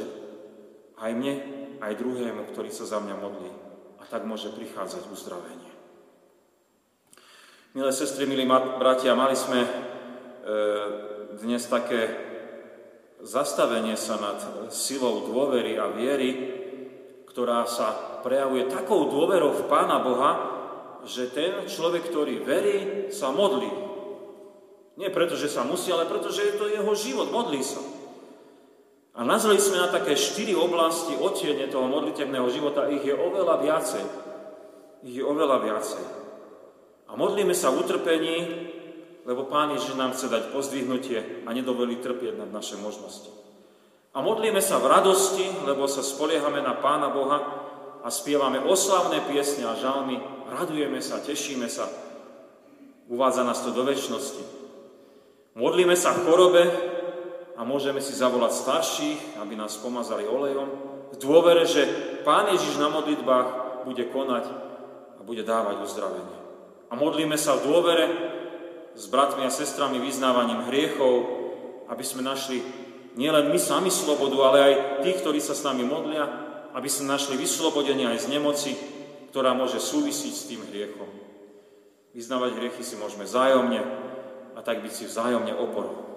aj 1.01 1.11
mne, 1.13 1.33
aj 1.81 1.97
druhému, 1.97 2.45
ktorý 2.53 2.69
sa 2.69 2.85
za 2.85 3.01
mňa 3.01 3.15
modlí. 3.17 3.51
A 4.01 4.03
tak 4.05 4.25
môže 4.25 4.53
prichádzať 4.53 5.09
uzdravenie. 5.09 5.69
Milé 7.77 7.93
sestry, 7.93 8.25
milí 8.25 8.45
bratia, 8.49 9.13
mali 9.13 9.37
sme 9.37 9.61
e, 9.61 9.69
dnes 11.41 11.61
také 11.69 12.28
zastavenie 13.23 13.99
sa 13.99 14.15
nad 14.19 14.39
silou 14.71 15.27
dôvery 15.27 15.75
a 15.75 15.91
viery, 15.91 16.31
ktorá 17.27 17.67
sa 17.67 18.19
prejavuje 18.23 18.67
takou 18.67 19.07
dôverou 19.07 19.55
v 19.55 19.67
Pána 19.67 19.99
Boha, 20.03 20.31
že 21.07 21.31
ten 21.31 21.63
človek, 21.67 22.11
ktorý 22.11 22.43
verí, 22.43 22.77
sa 23.11 23.31
modlí. 23.31 23.71
Nie 24.99 25.07
preto, 25.15 25.39
že 25.39 25.47
sa 25.47 25.63
musí, 25.63 25.95
ale 25.95 26.11
preto, 26.11 26.27
že 26.27 26.51
je 26.51 26.59
to 26.59 26.67
jeho 26.67 26.91
život, 26.91 27.31
modlí 27.31 27.63
sa. 27.63 27.79
A 29.15 29.23
nazvali 29.23 29.59
sme 29.59 29.79
na 29.79 29.91
také 29.91 30.15
štyri 30.15 30.55
oblasti 30.55 31.15
odtiene 31.15 31.71
toho 31.71 31.87
modlitebného 31.87 32.47
života, 32.51 32.91
ich 32.91 33.03
je 33.03 33.15
oveľa 33.15 33.55
viacej. 33.63 34.05
Ich 35.07 35.15
je 35.19 35.23
oveľa 35.23 35.63
viacej. 35.63 36.05
A 37.09 37.15
modlíme 37.15 37.55
sa 37.55 37.71
v 37.71 37.83
utrpení, 37.83 38.37
lebo 39.27 39.47
Pán 39.47 39.75
Ježiš 39.75 39.99
nám 39.99 40.15
chce 40.15 40.31
dať 40.31 40.43
pozdvihnutie 40.53 41.43
a 41.45 41.49
nedovolí 41.51 41.99
trpieť 41.99 42.39
nad 42.39 42.49
naše 42.51 42.79
možnosti. 42.79 43.29
A 44.15 44.25
modlíme 44.25 44.59
sa 44.59 44.81
v 44.81 44.89
radosti, 44.89 45.45
lebo 45.63 45.85
sa 45.85 46.01
spoliehame 46.01 46.65
na 46.65 46.73
Pána 46.77 47.13
Boha 47.13 47.39
a 48.01 48.07
spievame 48.09 48.57
oslavné 48.63 49.21
piesne 49.27 49.69
a 49.69 49.77
žalmy, 49.77 50.17
radujeme 50.49 50.97
sa, 51.03 51.21
tešíme 51.21 51.69
sa. 51.69 51.85
Uvádza 53.09 53.45
nás 53.45 53.61
to 53.61 53.69
do 53.69 53.85
väčšnosti. 53.85 54.43
Modlíme 55.57 55.93
sa 55.93 56.13
v 56.13 56.23
chorobe 56.25 56.63
a 57.57 57.61
môžeme 57.67 57.99
si 57.99 58.15
zavolať 58.15 58.53
starších, 58.55 59.19
aby 59.43 59.53
nás 59.59 59.77
pomazali 59.77 60.23
olejom, 60.25 60.69
v 61.09 61.15
dôvere, 61.17 61.65
že 61.65 61.85
Pán 62.21 62.53
Ježiš 62.53 62.77
na 62.77 62.89
modlitbách 62.89 63.81
bude 63.83 64.03
konať 64.13 64.45
a 65.17 65.21
bude 65.25 65.41
dávať 65.41 65.81
uzdravenie. 65.81 66.37
A 66.89 66.93
modlíme 66.97 67.37
sa 67.37 67.57
v 67.57 67.65
dôvere, 67.65 68.05
s 68.95 69.05
bratmi 69.07 69.45
a 69.45 69.51
sestrami 69.51 69.99
vyznávaním 69.99 70.67
hriechov, 70.67 71.13
aby 71.89 72.03
sme 72.05 72.21
našli 72.21 72.61
nielen 73.17 73.49
my 73.49 73.59
sami 73.59 73.89
slobodu, 73.89 74.37
ale 74.45 74.57
aj 74.59 74.73
tých, 75.03 75.19
ktorí 75.23 75.39
sa 75.41 75.57
s 75.57 75.65
nami 75.65 75.83
modlia, 75.83 76.25
aby 76.73 76.85
sme 76.85 77.09
našli 77.09 77.35
vyslobodenie 77.39 78.05
aj 78.05 78.29
z 78.29 78.31
nemoci, 78.31 78.71
ktorá 79.33 79.57
môže 79.57 79.81
súvisiť 79.81 80.33
s 80.33 80.47
tým 80.49 80.61
hriechom. 80.69 81.09
Vyznávať 82.13 82.57
hriechy 82.57 82.81
si 82.81 82.97
môžeme 82.97 83.25
zájomne 83.25 83.81
a 84.57 84.59
tak 84.61 84.81
byť 84.81 84.93
si 84.93 85.03
vzájomne 85.05 85.53
oporou. 85.57 86.09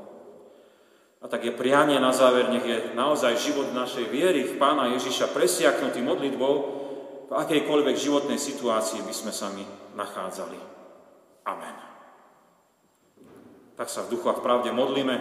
A 1.23 1.31
tak 1.31 1.47
je 1.47 1.55
prianie 1.55 2.03
na 2.03 2.11
záver, 2.11 2.51
nech 2.51 2.67
je 2.67 2.99
naozaj 2.99 3.39
život 3.39 3.71
našej 3.71 4.11
viery 4.11 4.43
v 4.43 4.59
Pána 4.59 4.91
Ježiša 4.99 5.31
presiaknutý 5.31 6.03
modlitbou 6.03 6.55
v 7.31 7.33
akejkoľvek 7.33 7.97
životnej 7.97 8.43
situácii 8.43 9.07
by 9.07 9.15
sme 9.15 9.31
sami 9.31 9.63
nachádzali. 9.95 10.59
Amen 11.47 11.92
tak 13.83 13.91
sa 13.91 14.07
v 14.07 14.15
duchu 14.15 14.31
a 14.31 14.39
v 14.39 14.47
pravde 14.47 14.71
modlíme. 14.71 15.19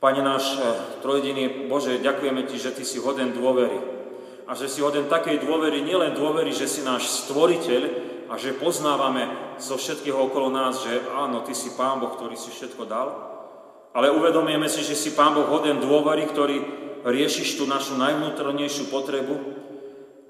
Pane 0.00 0.24
náš 0.24 0.56
eh, 0.56 0.64
trojediný 1.04 1.68
Bože, 1.68 2.00
ďakujeme 2.00 2.48
Ti, 2.48 2.56
že 2.56 2.72
Ty 2.72 2.88
si 2.88 2.96
hoden 2.96 3.36
dôvery. 3.36 3.76
A 4.48 4.56
že 4.56 4.64
si 4.64 4.80
hoden 4.80 5.04
takej 5.04 5.44
dôvery, 5.44 5.84
nielen 5.84 6.16
dôvery, 6.16 6.56
že 6.56 6.64
si 6.64 6.80
náš 6.80 7.28
stvoriteľ 7.28 7.82
a 8.32 8.40
že 8.40 8.56
poznávame 8.56 9.28
zo 9.60 9.76
všetkého 9.76 10.16
okolo 10.16 10.48
nás, 10.48 10.80
že 10.80 11.04
áno, 11.12 11.44
Ty 11.44 11.52
si 11.52 11.76
Pán 11.76 12.00
Boh, 12.00 12.16
ktorý 12.16 12.40
si 12.40 12.48
všetko 12.48 12.88
dal, 12.88 13.12
ale 13.92 14.08
uvedomujeme 14.08 14.64
si, 14.72 14.80
že 14.80 14.96
si 14.96 15.12
Pán 15.12 15.36
Boh 15.36 15.52
hoden 15.52 15.84
dôvery, 15.84 16.24
ktorý 16.32 16.64
riešiš 17.04 17.60
tú 17.60 17.68
našu 17.68 17.92
najvnútornejšiu 18.00 18.88
potrebu, 18.88 19.36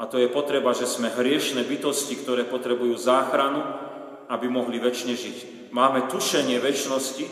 a 0.03 0.09
to 0.11 0.19
je 0.19 0.27
potreba, 0.27 0.75
že 0.75 0.91
sme 0.91 1.15
hriešne 1.15 1.63
bytosti, 1.63 2.19
ktoré 2.19 2.43
potrebujú 2.49 2.99
záchranu, 2.99 3.90
aby 4.31 4.47
mohli 4.47 4.79
väčšine 4.79 5.15
žiť 5.19 5.39
máme 5.71 6.11
tušenie 6.11 6.59
väčšnosti 6.59 7.27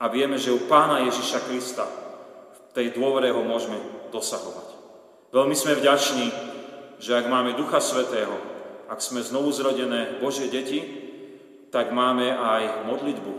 a 0.00 0.08
vieme, 0.08 0.40
že 0.40 0.52
u 0.52 0.64
Pána 0.64 1.04
Ježiša 1.08 1.40
Krista 1.48 1.84
v 1.86 2.58
tej 2.72 2.96
dôvere 2.96 3.32
ho 3.32 3.44
môžeme 3.44 3.76
dosahovať. 4.12 4.68
Veľmi 5.30 5.54
sme 5.54 5.78
vďační, 5.78 6.26
že 6.98 7.14
ak 7.14 7.30
máme 7.30 7.54
Ducha 7.54 7.78
Svetého, 7.78 8.34
ak 8.90 8.98
sme 8.98 9.22
znovu 9.22 9.54
zrodené 9.54 10.18
Božie 10.18 10.50
deti, 10.50 10.82
tak 11.70 11.94
máme 11.94 12.34
aj 12.34 12.90
modlitbu. 12.90 13.32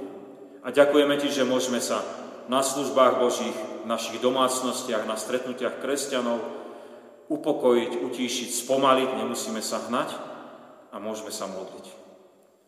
A 0.64 0.72
ďakujeme 0.72 1.20
Ti, 1.20 1.28
že 1.28 1.44
môžeme 1.44 1.84
sa 1.84 2.00
na 2.48 2.64
službách 2.64 3.20
Božích, 3.20 3.58
v 3.84 3.90
našich 3.90 4.22
domácnostiach, 4.22 5.10
na 5.10 5.18
stretnutiach 5.18 5.82
kresťanov 5.82 6.38
upokojiť, 7.28 7.92
utíšiť, 8.06 8.50
spomaliť, 8.62 9.10
nemusíme 9.18 9.60
sa 9.60 9.82
hnať 9.90 10.14
a 10.94 11.02
môžeme 11.02 11.34
sa 11.34 11.50
modliť. 11.50 12.01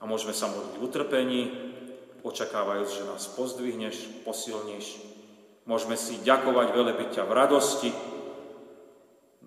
A 0.03 0.07
môžeme 0.07 0.35
sa 0.35 0.51
modliť 0.51 0.75
v 0.75 0.83
utrpení, 0.83 1.41
očakávajúc, 2.27 2.89
že 2.91 3.07
nás 3.07 3.23
pozdvihneš, 3.39 4.27
posilníš. 4.27 4.99
Môžeme 5.63 5.95
si 5.95 6.19
ďakovať, 6.19 6.75
velebiť 6.75 7.09
ťa 7.19 7.23
v 7.23 7.31
radosti, 7.31 7.89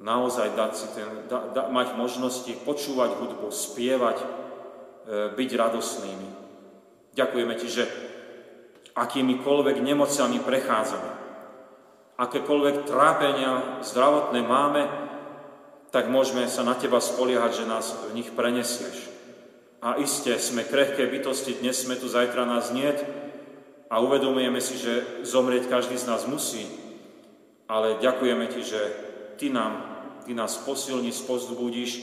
naozaj 0.01 0.57
dať 0.57 0.73
si 0.77 0.87
ten, 0.92 1.09
da, 1.29 1.53
da, 1.53 1.62
mať 1.69 1.97
možnosti 1.97 2.53
počúvať 2.64 3.16
hudbu, 3.16 3.49
spievať, 3.53 4.16
e, 4.21 4.27
byť 5.33 5.51
radosnými. 5.57 6.29
Ďakujeme 7.16 7.55
Ti, 7.57 7.69
že 7.69 7.85
akýmikoľvek 8.97 9.77
nemocami 9.81 10.40
prechádzame, 10.40 11.12
akékoľvek 12.16 12.88
trápenia 12.88 13.85
zdravotné 13.85 14.40
máme, 14.40 14.88
tak 15.92 16.12
môžeme 16.12 16.49
sa 16.49 16.64
na 16.64 16.77
Teba 16.77 17.01
spoliehať, 17.01 17.64
že 17.64 17.69
nás 17.69 17.92
v 18.09 18.21
nich 18.21 18.29
prenesieš. 18.33 19.15
A 19.87 20.03
iste 20.03 20.35
sme 20.42 20.66
krehké 20.66 21.07
bytosti, 21.07 21.62
dnes 21.62 21.79
sme 21.79 21.94
tu, 21.94 22.11
zajtra 22.11 22.42
nás 22.42 22.75
niet 22.75 22.99
a 23.87 24.03
uvedomujeme 24.03 24.59
si, 24.59 24.83
že 24.83 25.22
zomrieť 25.22 25.70
každý 25.70 25.94
z 25.94 26.11
nás 26.11 26.27
musí. 26.27 26.66
Ale 27.70 28.03
ďakujeme 28.03 28.51
Ti, 28.51 28.62
že 28.66 28.83
Ty, 29.38 29.46
nám, 29.55 29.72
ty 30.27 30.35
nás 30.35 30.59
posilní, 30.59 31.14
spozdbudíš, 31.14 32.03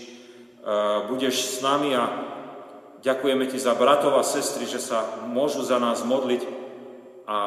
budeš 1.12 1.36
s 1.44 1.56
nami 1.60 1.92
a 1.92 2.08
ďakujeme 3.04 3.52
Ti 3.52 3.60
za 3.60 3.76
bratov 3.76 4.16
a 4.16 4.24
sestry, 4.24 4.64
že 4.64 4.80
sa 4.80 5.20
môžu 5.28 5.60
za 5.60 5.76
nás 5.76 6.08
modliť 6.08 6.48
a 7.28 7.38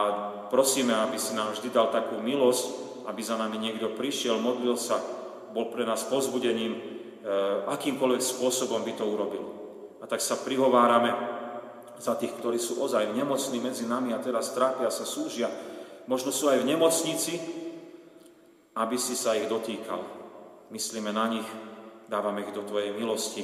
prosíme, 0.53 0.93
aby 0.93 1.17
si 1.17 1.33
nám 1.33 1.57
vždy 1.57 1.73
dal 1.73 1.89
takú 1.89 2.21
milosť, 2.21 2.65
aby 3.09 3.25
za 3.25 3.41
nami 3.41 3.57
niekto 3.57 3.97
prišiel, 3.97 4.37
modlil 4.37 4.77
sa, 4.77 5.01
bol 5.57 5.73
pre 5.73 5.89
nás 5.89 6.05
pozbudením, 6.05 6.77
e, 6.77 6.81
akýmkoľvek 7.73 8.21
spôsobom 8.21 8.85
by 8.85 8.93
to 9.01 9.05
urobil. 9.09 9.66
Tak 10.07 10.23
sa 10.23 10.39
prihovárame 10.39 11.11
za 11.99 12.15
tých, 12.15 12.37
ktorí 12.39 12.61
sú 12.61 12.79
ozaj 12.79 13.13
nemocní 13.17 13.59
medzi 13.59 13.89
nami 13.89 14.13
a 14.13 14.23
teraz 14.23 14.53
trápia 14.53 14.93
sa, 14.93 15.09
súžia, 15.09 15.51
možno 16.07 16.31
sú 16.31 16.47
aj 16.47 16.63
v 16.63 16.69
nemocnici, 16.77 17.35
aby 18.77 18.97
si 19.01 19.17
sa 19.17 19.35
ich 19.35 19.49
dotýkal. 19.49 19.99
Myslíme 20.71 21.11
na 21.11 21.27
nich, 21.27 21.49
dávame 22.07 22.45
ich 22.45 22.53
do 22.53 22.63
Tvojej 22.63 22.93
milosti 22.93 23.43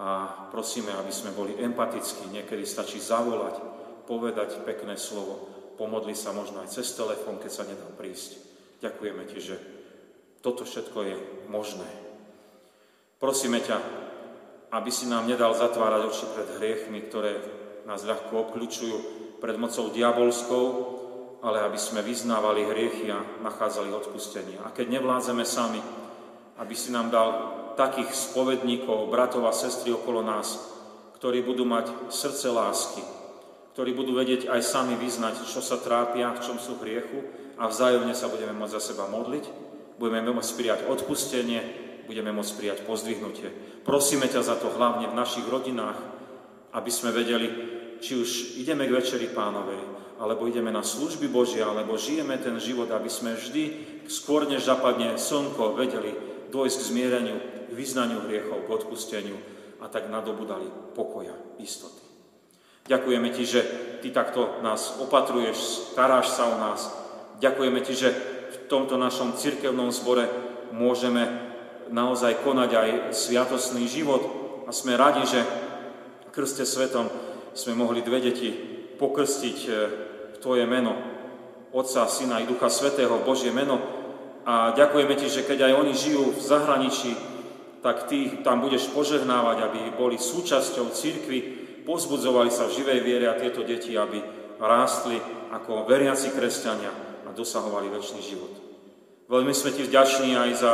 a 0.00 0.48
prosíme, 0.50 0.90
aby 0.96 1.12
sme 1.12 1.36
boli 1.36 1.54
empatickí. 1.60 2.32
Niekedy 2.32 2.64
stačí 2.64 2.98
zavolať, 2.98 3.60
povedať 4.08 4.64
pekné 4.64 4.96
slovo, 4.96 5.46
pomodli 5.76 6.16
sa 6.16 6.32
možno 6.32 6.64
aj 6.64 6.72
cez 6.72 6.90
telefón, 6.96 7.38
keď 7.38 7.52
sa 7.52 7.68
nedá 7.68 7.86
prísť. 7.94 8.40
Ďakujeme 8.82 9.22
Ti, 9.28 9.38
že 9.38 9.56
toto 10.42 10.66
všetko 10.66 10.98
je 11.06 11.16
možné. 11.46 11.86
Prosíme 13.22 13.62
ťa, 13.62 14.01
aby 14.72 14.88
si 14.88 15.04
nám 15.04 15.28
nedal 15.28 15.52
zatvárať 15.52 16.02
oči 16.08 16.26
pred 16.32 16.48
hriechmi, 16.56 17.04
ktoré 17.04 17.36
nás 17.84 18.08
ľahko 18.08 18.48
obklúčujú, 18.48 18.96
pred 19.36 19.60
mocou 19.60 19.92
diabolskou, 19.92 20.64
ale 21.42 21.66
aby 21.66 21.76
sme 21.76 22.00
vyznávali 22.00 22.64
hriechy 22.64 23.10
a 23.10 23.20
nachádzali 23.42 23.90
odpustenie. 23.90 24.62
A 24.62 24.70
keď 24.70 24.96
nevládzeme 24.96 25.44
sami, 25.44 25.82
aby 26.56 26.74
si 26.78 26.94
nám 26.94 27.10
dal 27.10 27.28
takých 27.74 28.14
spovedníkov, 28.14 29.10
bratov 29.10 29.44
a 29.50 29.52
sestry 29.52 29.92
okolo 29.92 30.22
nás, 30.22 30.56
ktorí 31.18 31.42
budú 31.42 31.66
mať 31.66 32.08
srdce 32.14 32.48
lásky, 32.54 33.02
ktorí 33.74 33.90
budú 33.92 34.14
vedieť 34.14 34.46
aj 34.52 34.60
sami 34.62 34.94
vyznať, 34.94 35.42
čo 35.48 35.58
sa 35.58 35.80
trápia, 35.82 36.32
v 36.32 36.42
čom 36.44 36.56
sú 36.62 36.78
hriechu 36.78 37.26
a 37.58 37.66
vzájomne 37.66 38.14
sa 38.14 38.30
budeme 38.30 38.54
môcť 38.54 38.74
za 38.78 38.94
seba 38.94 39.10
modliť, 39.10 39.44
budeme 39.98 40.22
môcť 40.32 40.52
prijať 40.54 40.80
odpustenie, 40.86 41.81
budeme 42.06 42.34
môcť 42.34 42.52
prijať 42.58 42.78
pozdvihnutie. 42.84 43.48
Prosíme 43.82 44.26
ťa 44.26 44.42
za 44.42 44.56
to 44.58 44.70
hlavne 44.74 45.10
v 45.10 45.18
našich 45.18 45.46
rodinách, 45.46 45.98
aby 46.72 46.90
sme 46.90 47.12
vedeli, 47.12 47.48
či 48.02 48.18
už 48.18 48.58
ideme 48.58 48.88
k 48.88 48.94
Večeri 48.96 49.28
Pánovej, 49.30 49.78
alebo 50.22 50.46
ideme 50.46 50.70
na 50.70 50.86
služby 50.86 51.26
Božie, 51.26 51.66
alebo 51.66 51.98
žijeme 51.98 52.38
ten 52.38 52.54
život, 52.62 52.90
aby 52.94 53.10
sme 53.10 53.34
vždy, 53.34 53.64
skôr 54.06 54.46
než 54.46 54.66
zapadne 54.66 55.18
slnko, 55.18 55.74
vedeli 55.74 56.14
dôjsť 56.54 56.76
k 56.78 56.88
zmiereniu, 56.94 57.38
k 57.68 57.72
vyznaniu 57.74 58.22
hriechov, 58.28 58.64
k 58.64 58.72
odpusteniu 58.72 59.34
a 59.82 59.90
tak 59.90 60.06
nadobudali 60.06 60.94
pokoja, 60.94 61.34
istoty. 61.58 62.02
Ďakujeme 62.86 63.28
Ti, 63.34 63.44
že 63.46 63.60
Ty 64.02 64.08
takto 64.10 64.62
nás 64.62 64.98
opatruješ, 64.98 65.94
staráš 65.94 66.34
sa 66.34 66.50
o 66.50 66.58
nás. 66.58 66.90
Ďakujeme 67.38 67.80
Ti, 67.82 67.94
že 67.94 68.10
v 68.52 68.56
tomto 68.70 68.98
našom 68.98 69.34
cirkevnom 69.34 69.90
zbore 69.90 70.26
môžeme 70.70 71.51
naozaj 71.92 72.40
konať 72.40 72.70
aj 72.72 72.88
sviatosný 73.12 73.84
život 73.84 74.24
a 74.64 74.72
sme 74.72 74.96
radi, 74.96 75.22
že 75.28 75.40
v 76.26 76.30
krste 76.32 76.64
svetom 76.64 77.12
sme 77.52 77.76
mohli 77.76 78.00
dve 78.00 78.24
deti 78.24 78.50
pokrstiť 78.96 79.58
eh, 79.68 79.76
Tvoje 80.42 80.66
meno, 80.66 80.98
Otca, 81.70 82.10
Syna 82.10 82.42
i 82.42 82.50
Ducha 82.50 82.66
Svetého, 82.66 83.22
Božie 83.22 83.54
meno. 83.54 83.78
A 84.42 84.74
ďakujeme 84.74 85.14
Ti, 85.14 85.28
že 85.30 85.46
keď 85.46 85.70
aj 85.70 85.72
oni 85.86 85.92
žijú 85.94 86.34
v 86.34 86.40
zahraničí, 86.42 87.14
tak 87.78 88.10
Ty 88.10 88.42
tam 88.42 88.58
budeš 88.58 88.90
požehnávať, 88.90 89.56
aby 89.62 89.80
boli 89.94 90.18
súčasťou 90.18 90.90
církvy, 90.90 91.38
pozbudzovali 91.86 92.50
sa 92.50 92.66
v 92.66 92.74
živej 92.74 92.98
viere 93.06 93.30
a 93.30 93.38
tieto 93.38 93.62
deti, 93.62 93.94
aby 93.94 94.18
rástli 94.58 95.22
ako 95.54 95.86
veriaci 95.86 96.34
kresťania 96.34 96.90
a 97.22 97.30
dosahovali 97.30 97.86
väčší 97.86 98.18
život. 98.18 98.52
Veľmi 99.30 99.54
sme 99.54 99.70
Ti 99.70 99.86
vďační 99.86 100.34
aj 100.34 100.50
za 100.58 100.72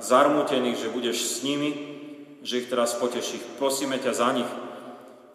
zarmútených, 0.00 0.80
že 0.86 0.92
budeš 0.92 1.18
s 1.22 1.36
nimi, 1.44 1.70
že 2.46 2.62
ich 2.62 2.70
teraz 2.70 2.94
potešíš. 2.96 3.58
Prosíme 3.58 3.98
ťa 3.98 4.12
za 4.14 4.30
nich, 4.32 4.50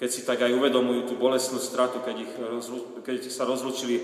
keď 0.01 0.09
si 0.09 0.25
tak 0.25 0.41
aj 0.41 0.55
uvedomujú 0.57 1.11
tú 1.11 1.13
bolestnú 1.19 1.61
stratu, 1.61 2.01
keď, 2.01 2.15
ich, 2.25 2.33
keď 3.05 3.29
sa 3.29 3.45
rozlučili 3.45 3.97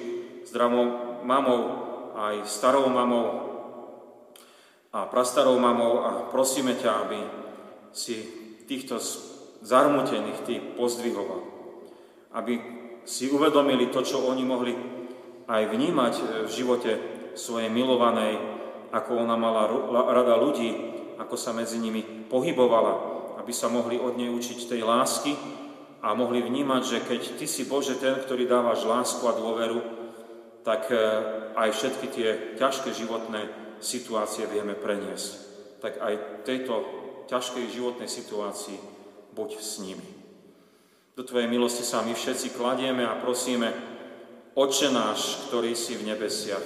s 0.45 0.53
dramou 0.53 1.21
mamou, 1.25 1.61
aj 2.17 2.49
starou 2.49 2.89
mamou 2.89 3.25
a 4.93 5.05
prastarou 5.05 5.57
mamou 5.61 6.01
a 6.01 6.09
prosíme 6.33 6.73
ťa, 6.73 6.91
aby 7.05 7.19
si 7.93 8.15
týchto 8.65 8.97
zarmutených 9.61 10.39
ty 10.45 10.55
pozdvihoval. 10.77 11.41
Aby 12.33 12.61
si 13.07 13.29
uvedomili 13.31 13.89
to, 13.89 14.03
čo 14.03 14.25
oni 14.25 14.43
mohli 14.43 14.73
aj 15.47 15.63
vnímať 15.69 16.13
v 16.45 16.51
živote 16.51 16.91
svojej 17.37 17.71
milovanej, 17.71 18.56
ako 18.91 19.27
ona 19.27 19.35
mala 19.35 19.67
rada 20.11 20.39
ľudí, 20.39 20.69
ako 21.17 21.35
sa 21.35 21.51
medzi 21.51 21.81
nimi 21.81 22.27
pohybovala, 22.29 22.93
aby 23.41 23.51
sa 23.51 23.67
mohli 23.67 23.97
od 23.97 24.15
nej 24.15 24.31
učiť 24.31 24.69
tej 24.69 24.81
lásky, 24.85 25.33
a 26.01 26.13
mohli 26.13 26.45
vnímať, 26.45 26.81
že 26.85 26.99
keď 27.03 27.21
Ty 27.41 27.45
si 27.49 27.63
Bože 27.65 27.97
ten, 27.97 28.15
ktorý 28.15 28.45
dávaš 28.45 28.85
lásku 28.85 29.23
a 29.25 29.33
dôveru, 29.33 29.79
tak 30.61 30.93
e, 30.93 30.97
aj 31.57 31.69
všetky 31.73 32.07
tie 32.13 32.29
ťažké 32.59 32.93
životné 32.93 33.49
situácie 33.81 34.45
vieme 34.45 34.77
preniesť. 34.77 35.29
Tak 35.81 35.93
aj 35.97 36.13
tejto 36.45 36.73
ťažkej 37.27 37.65
životnej 37.73 38.07
situácii 38.07 38.77
buď 39.33 39.49
s 39.57 39.81
nimi. 39.81 40.07
Do 41.17 41.25
Tvojej 41.25 41.49
milosti 41.49 41.81
sa 41.81 42.05
my 42.05 42.13
všetci 42.13 42.53
kladieme 42.53 43.01
a 43.01 43.17
prosíme, 43.17 43.73
Oče 44.57 44.89
náš, 44.89 45.49
ktorý 45.49 45.77
si 45.77 45.93
v 45.93 46.13
nebesiach, 46.13 46.65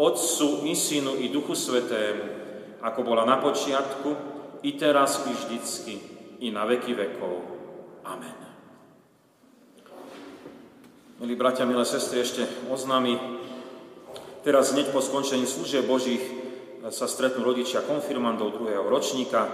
Otcu, 0.00 0.64
i 0.64 0.72
Synu, 0.72 1.20
i 1.20 1.28
Duchu 1.28 1.52
Svetému, 1.52 2.24
ako 2.80 3.04
bola 3.04 3.28
na 3.28 3.36
počiatku, 3.36 4.16
i 4.64 4.72
teraz, 4.80 5.28
i 5.28 5.32
vždycky, 5.36 5.94
i 6.40 6.48
na 6.48 6.64
veky 6.64 6.96
vekov. 6.96 7.34
Amen. 8.08 8.38
Milí 11.20 11.36
bratia, 11.36 11.68
milé 11.68 11.84
sestry, 11.84 12.24
ešte 12.24 12.48
oznámy. 12.72 13.20
Teraz 14.40 14.72
hneď 14.72 14.88
po 14.88 15.04
skončení 15.04 15.44
služieb 15.44 15.84
Božích 15.84 16.24
sa 16.88 17.04
stretnú 17.04 17.44
rodičia 17.44 17.84
konfirmandov 17.84 18.56
druhého 18.56 18.88
ročníka 18.88 19.44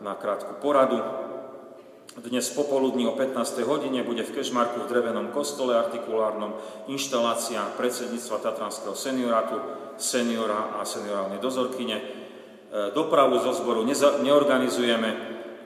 na 0.00 0.16
krátku 0.16 0.56
poradu. 0.64 1.23
Dnes 2.14 2.46
popoludní 2.50 3.10
o 3.10 3.18
15. 3.18 3.58
hodine 3.66 4.06
bude 4.06 4.22
v 4.22 4.38
Kešmarku 4.38 4.80
v 4.80 4.86
drevenom 4.86 5.34
kostole 5.34 5.74
artikulárnom 5.74 6.54
inštalácia 6.86 7.66
predsedníctva 7.74 8.38
Tatranského 8.38 8.94
seniorátu, 8.94 9.58
seniora 9.98 10.78
a 10.78 10.86
seniorálnej 10.86 11.42
dozorkyne. 11.42 11.98
E, 11.98 12.02
dopravu 12.94 13.42
zo 13.42 13.50
zboru 13.50 13.82
neorganizujeme. 14.22 15.10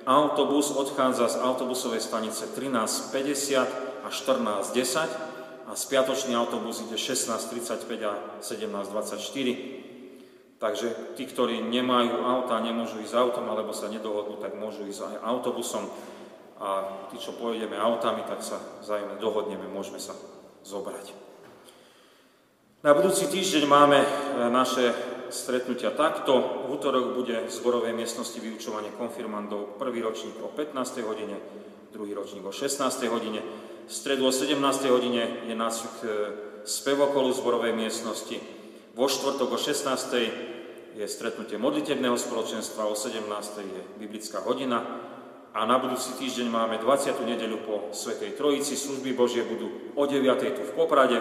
Autobus 0.08 0.72
odchádza 0.72 1.28
z 1.28 1.36
autobusovej 1.44 2.00
stanice 2.00 2.48
1350 2.48 4.00
a 4.00 4.08
1410 4.08 5.68
a 5.68 5.76
spiatočný 5.76 6.32
autobus 6.32 6.80
ide 6.80 6.96
16.35 6.96 8.08
a 8.08 8.40
17.24. 8.40 10.56
Takže 10.58 10.86
tí, 11.12 11.28
ktorí 11.28 11.60
nemajú 11.60 12.24
auta, 12.24 12.56
nemôžu 12.64 13.04
ísť 13.04 13.14
autom, 13.14 13.46
alebo 13.52 13.76
sa 13.76 13.92
nedohodnú, 13.92 14.40
tak 14.40 14.56
môžu 14.56 14.88
ísť 14.88 15.12
aj 15.12 15.28
autobusom. 15.28 15.92
A 16.58 16.68
tí, 17.14 17.22
čo 17.22 17.38
pôjdeme 17.38 17.78
autami, 17.78 18.26
tak 18.26 18.42
sa 18.42 18.58
vzájomne 18.82 19.22
dohodneme, 19.22 19.70
môžeme 19.70 20.02
sa 20.02 20.10
zobrať. 20.66 21.14
Na 22.82 22.94
budúci 22.94 23.30
týždeň 23.30 23.62
máme 23.66 23.98
e, 24.02 24.08
naše 24.50 24.90
stretnutia 25.30 25.94
takto. 25.94 26.66
V 26.66 26.78
útorok 26.78 27.14
bude 27.14 27.46
v 27.46 27.50
zborovej 27.50 27.94
miestnosti 27.94 28.38
vyučovanie 28.38 28.94
konfirmandov, 28.94 29.78
prvý 29.78 30.02
ročník 30.02 30.38
o 30.42 30.50
15. 30.50 31.02
hodine, 31.06 31.38
druhý 31.94 32.14
ročník 32.14 32.42
o 32.46 32.54
16. 32.54 32.78
hodine. 33.10 33.42
V 33.86 33.92
stredu 33.94 34.26
o 34.26 34.34
17. 34.34 34.58
hodine 34.90 35.46
je 35.46 35.54
nácvik 35.54 35.96
e, 36.02 36.08
spevokolu 36.66 37.34
zborovej 37.34 37.74
miestnosti. 37.74 38.38
Vo 38.98 39.06
štvrtok 39.06 39.54
o 39.54 39.58
16. 39.58 40.98
je 40.98 41.06
stretnutie 41.06 41.54
modlitebného 41.54 42.18
spoločenstva, 42.18 42.90
o 42.90 42.98
17. 42.98 43.22
je 43.62 43.80
biblická 43.98 44.42
hodina 44.42 45.07
a 45.54 45.64
na 45.64 45.80
budúci 45.80 46.12
týždeň 46.20 46.48
máme 46.52 46.76
20. 46.76 47.24
nedeľu 47.24 47.58
po 47.64 47.74
Svetej 47.96 48.36
Trojici. 48.36 48.76
Služby 48.76 49.16
Božie 49.16 49.46
budú 49.48 49.92
o 49.96 50.04
9. 50.04 50.28
tu 50.52 50.62
v 50.64 50.72
Poprade 50.76 51.18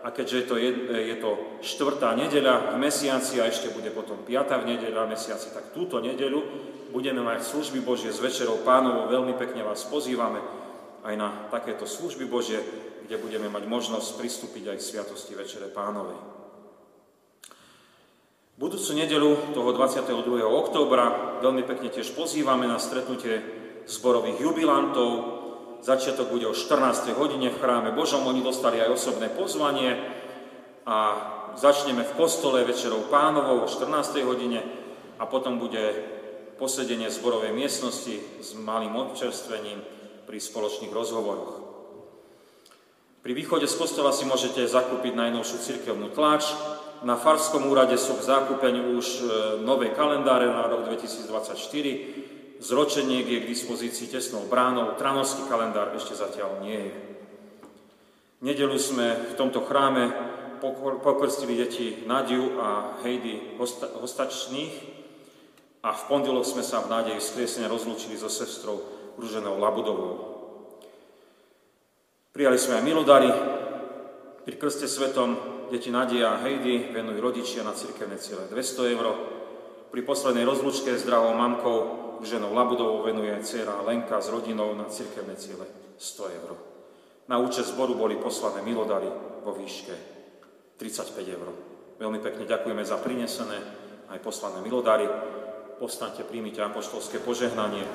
a 0.00 0.08
keďže 0.08 0.48
to, 0.48 0.54
je, 0.56 0.70
je 0.88 1.16
to 1.20 1.60
štvrtá 1.60 2.16
nedeľa 2.16 2.72
v 2.72 2.76
mesiaci 2.80 3.42
a 3.42 3.50
ešte 3.50 3.68
bude 3.74 3.92
potom 3.92 4.24
piata 4.24 4.56
v 4.56 4.72
nedeľa 4.72 5.04
v 5.04 5.12
mesiaci, 5.12 5.52
tak 5.52 5.76
túto 5.76 6.00
nedeľu 6.00 6.40
budeme 6.94 7.20
mať 7.20 7.44
služby 7.44 7.84
Božie 7.84 8.08
s 8.08 8.22
Večerou 8.22 8.64
pánovo. 8.64 9.10
Veľmi 9.12 9.36
pekne 9.36 9.66
vás 9.66 9.84
pozývame 9.84 10.40
aj 11.04 11.14
na 11.18 11.28
takéto 11.52 11.84
služby 11.84 12.24
Božie, 12.24 12.62
kde 13.04 13.20
budeme 13.20 13.52
mať 13.52 13.68
možnosť 13.68 14.16
pristúpiť 14.16 14.72
aj 14.72 14.76
k 14.80 14.86
Sviatosti 14.86 15.36
Večere 15.36 15.68
pánovej. 15.68 16.16
Budúcu 18.58 18.90
nedelu 18.90 19.54
toho 19.54 19.70
22. 19.70 20.42
októbra 20.42 21.38
veľmi 21.38 21.62
pekne 21.62 21.94
tiež 21.94 22.10
pozývame 22.18 22.66
na 22.66 22.82
stretnutie 22.82 23.57
zborových 23.88 24.44
jubilantov, 24.44 25.38
Začiatok 25.78 26.34
bude 26.34 26.46
o 26.50 26.58
14. 26.58 27.14
hodine 27.14 27.54
v 27.54 27.60
chráme 27.62 27.94
Božom. 27.94 28.26
Oni 28.26 28.42
dostali 28.42 28.82
aj 28.82 28.98
osobné 28.98 29.30
pozvanie 29.30 29.94
a 30.82 30.98
začneme 31.54 32.02
v 32.02 32.16
kostole 32.18 32.66
večerou 32.66 33.06
pánovou 33.06 33.62
o 33.62 33.70
14. 33.70 34.18
hodine 34.26 34.58
a 35.22 35.24
potom 35.30 35.62
bude 35.62 35.94
posedenie 36.58 37.06
zborovej 37.14 37.54
miestnosti 37.54 38.42
s 38.42 38.58
malým 38.58 38.98
občerstvením 38.98 39.78
pri 40.26 40.38
spoločných 40.42 40.90
rozhovoroch. 40.90 41.62
Pri 43.22 43.32
východe 43.34 43.70
z 43.70 43.78
kostola 43.78 44.10
si 44.10 44.26
môžete 44.26 44.66
zakúpiť 44.66 45.14
najnovšiu 45.14 45.56
cirkevnú 45.62 46.10
tlač. 46.10 46.50
Na 47.06 47.14
Farskom 47.14 47.70
úrade 47.70 47.94
sú 47.94 48.18
v 48.18 48.26
zákupení 48.26 48.98
už 48.98 49.06
e, 49.06 49.22
nové 49.62 49.94
kalendáre 49.94 50.50
na 50.50 50.66
rok 50.66 50.90
2024 50.90 52.27
zročeniek 52.58 53.26
je 53.26 53.38
k 53.42 53.50
dispozícii 53.50 54.10
tesnou 54.10 54.46
bránou, 54.50 54.98
tranovský 54.98 55.46
kalendár 55.46 55.94
ešte 55.94 56.18
zatiaľ 56.18 56.62
nie 56.62 56.78
je. 56.78 56.94
Nedelu 58.38 58.78
sme 58.78 59.34
v 59.34 59.34
tomto 59.34 59.66
chráme 59.66 60.14
pokrstili 61.02 61.58
deti 61.58 62.06
Nadiu 62.06 62.58
a 62.58 62.98
Heidi 63.02 63.58
Hostačných 63.98 64.74
a 65.82 65.90
v 65.94 66.02
pondelok 66.10 66.46
sme 66.46 66.62
sa 66.62 66.82
v 66.82 66.90
nádeji 66.90 67.22
skriesenia 67.22 67.70
rozlúčili 67.70 68.18
so 68.18 68.30
sestrou 68.30 68.82
Ruženou 69.18 69.58
Labudovou. 69.58 70.14
Prijali 72.30 72.58
sme 72.58 72.78
aj 72.78 72.86
milodary. 72.86 73.30
Pri 74.46 74.54
krste 74.54 74.86
svetom 74.86 75.34
deti 75.74 75.90
Nadia 75.90 76.38
a 76.38 76.40
Heidi 76.46 76.94
venujú 76.94 77.18
rodičia 77.18 77.66
na 77.66 77.74
cirkevné 77.74 78.18
ciele 78.22 78.46
200 78.50 78.94
eur. 78.94 79.06
Pri 79.90 80.00
poslednej 80.06 80.46
rozlúčke 80.46 80.94
s 80.94 81.02
drahou 81.02 81.34
mamkou 81.34 82.07
ženou 82.22 82.54
Labudovou 82.54 83.02
venuje 83.02 83.34
dcera 83.42 83.82
Lenka 83.82 84.20
s 84.20 84.28
rodinou 84.28 84.74
na 84.74 84.84
cirkevné 84.84 85.36
ciele 85.36 85.66
100 85.98 86.36
eur. 86.42 86.50
Na 87.28 87.38
účet 87.38 87.66
zboru 87.66 87.94
boli 87.94 88.16
poslané 88.16 88.62
milodary 88.64 89.10
vo 89.44 89.52
výške 89.52 89.92
35 90.80 91.36
eur. 91.36 91.48
Veľmi 91.98 92.22
pekne 92.22 92.46
ďakujeme 92.46 92.82
za 92.86 92.96
prinesené 93.02 93.58
aj 94.08 94.18
poslané 94.22 94.62
milodary. 94.62 95.04
Postaňte, 95.78 96.26
príjmite 96.26 96.62
apoštolské 96.62 97.22
požehnanie. 97.22 97.86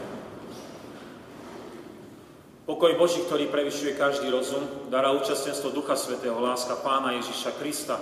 Pokoj 2.64 2.96
Boží, 2.96 3.20
ktorý 3.28 3.52
prevyšuje 3.52 4.00
každý 4.00 4.32
rozum, 4.32 4.88
dará 4.88 5.12
účastenstvo 5.12 5.76
Ducha 5.76 6.00
Svetého, 6.00 6.40
láska 6.40 6.80
Pána 6.80 7.12
Ježiša 7.20 7.60
Krista, 7.60 8.00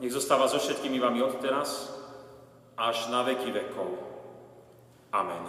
nech 0.00 0.08
zostáva 0.08 0.48
so 0.48 0.56
všetkými 0.56 0.96
vami 0.96 1.20
od 1.20 1.36
teraz 1.44 1.92
až 2.72 3.12
na 3.12 3.20
veky 3.20 3.52
vekov. 3.52 4.07
Amen. 5.12 5.40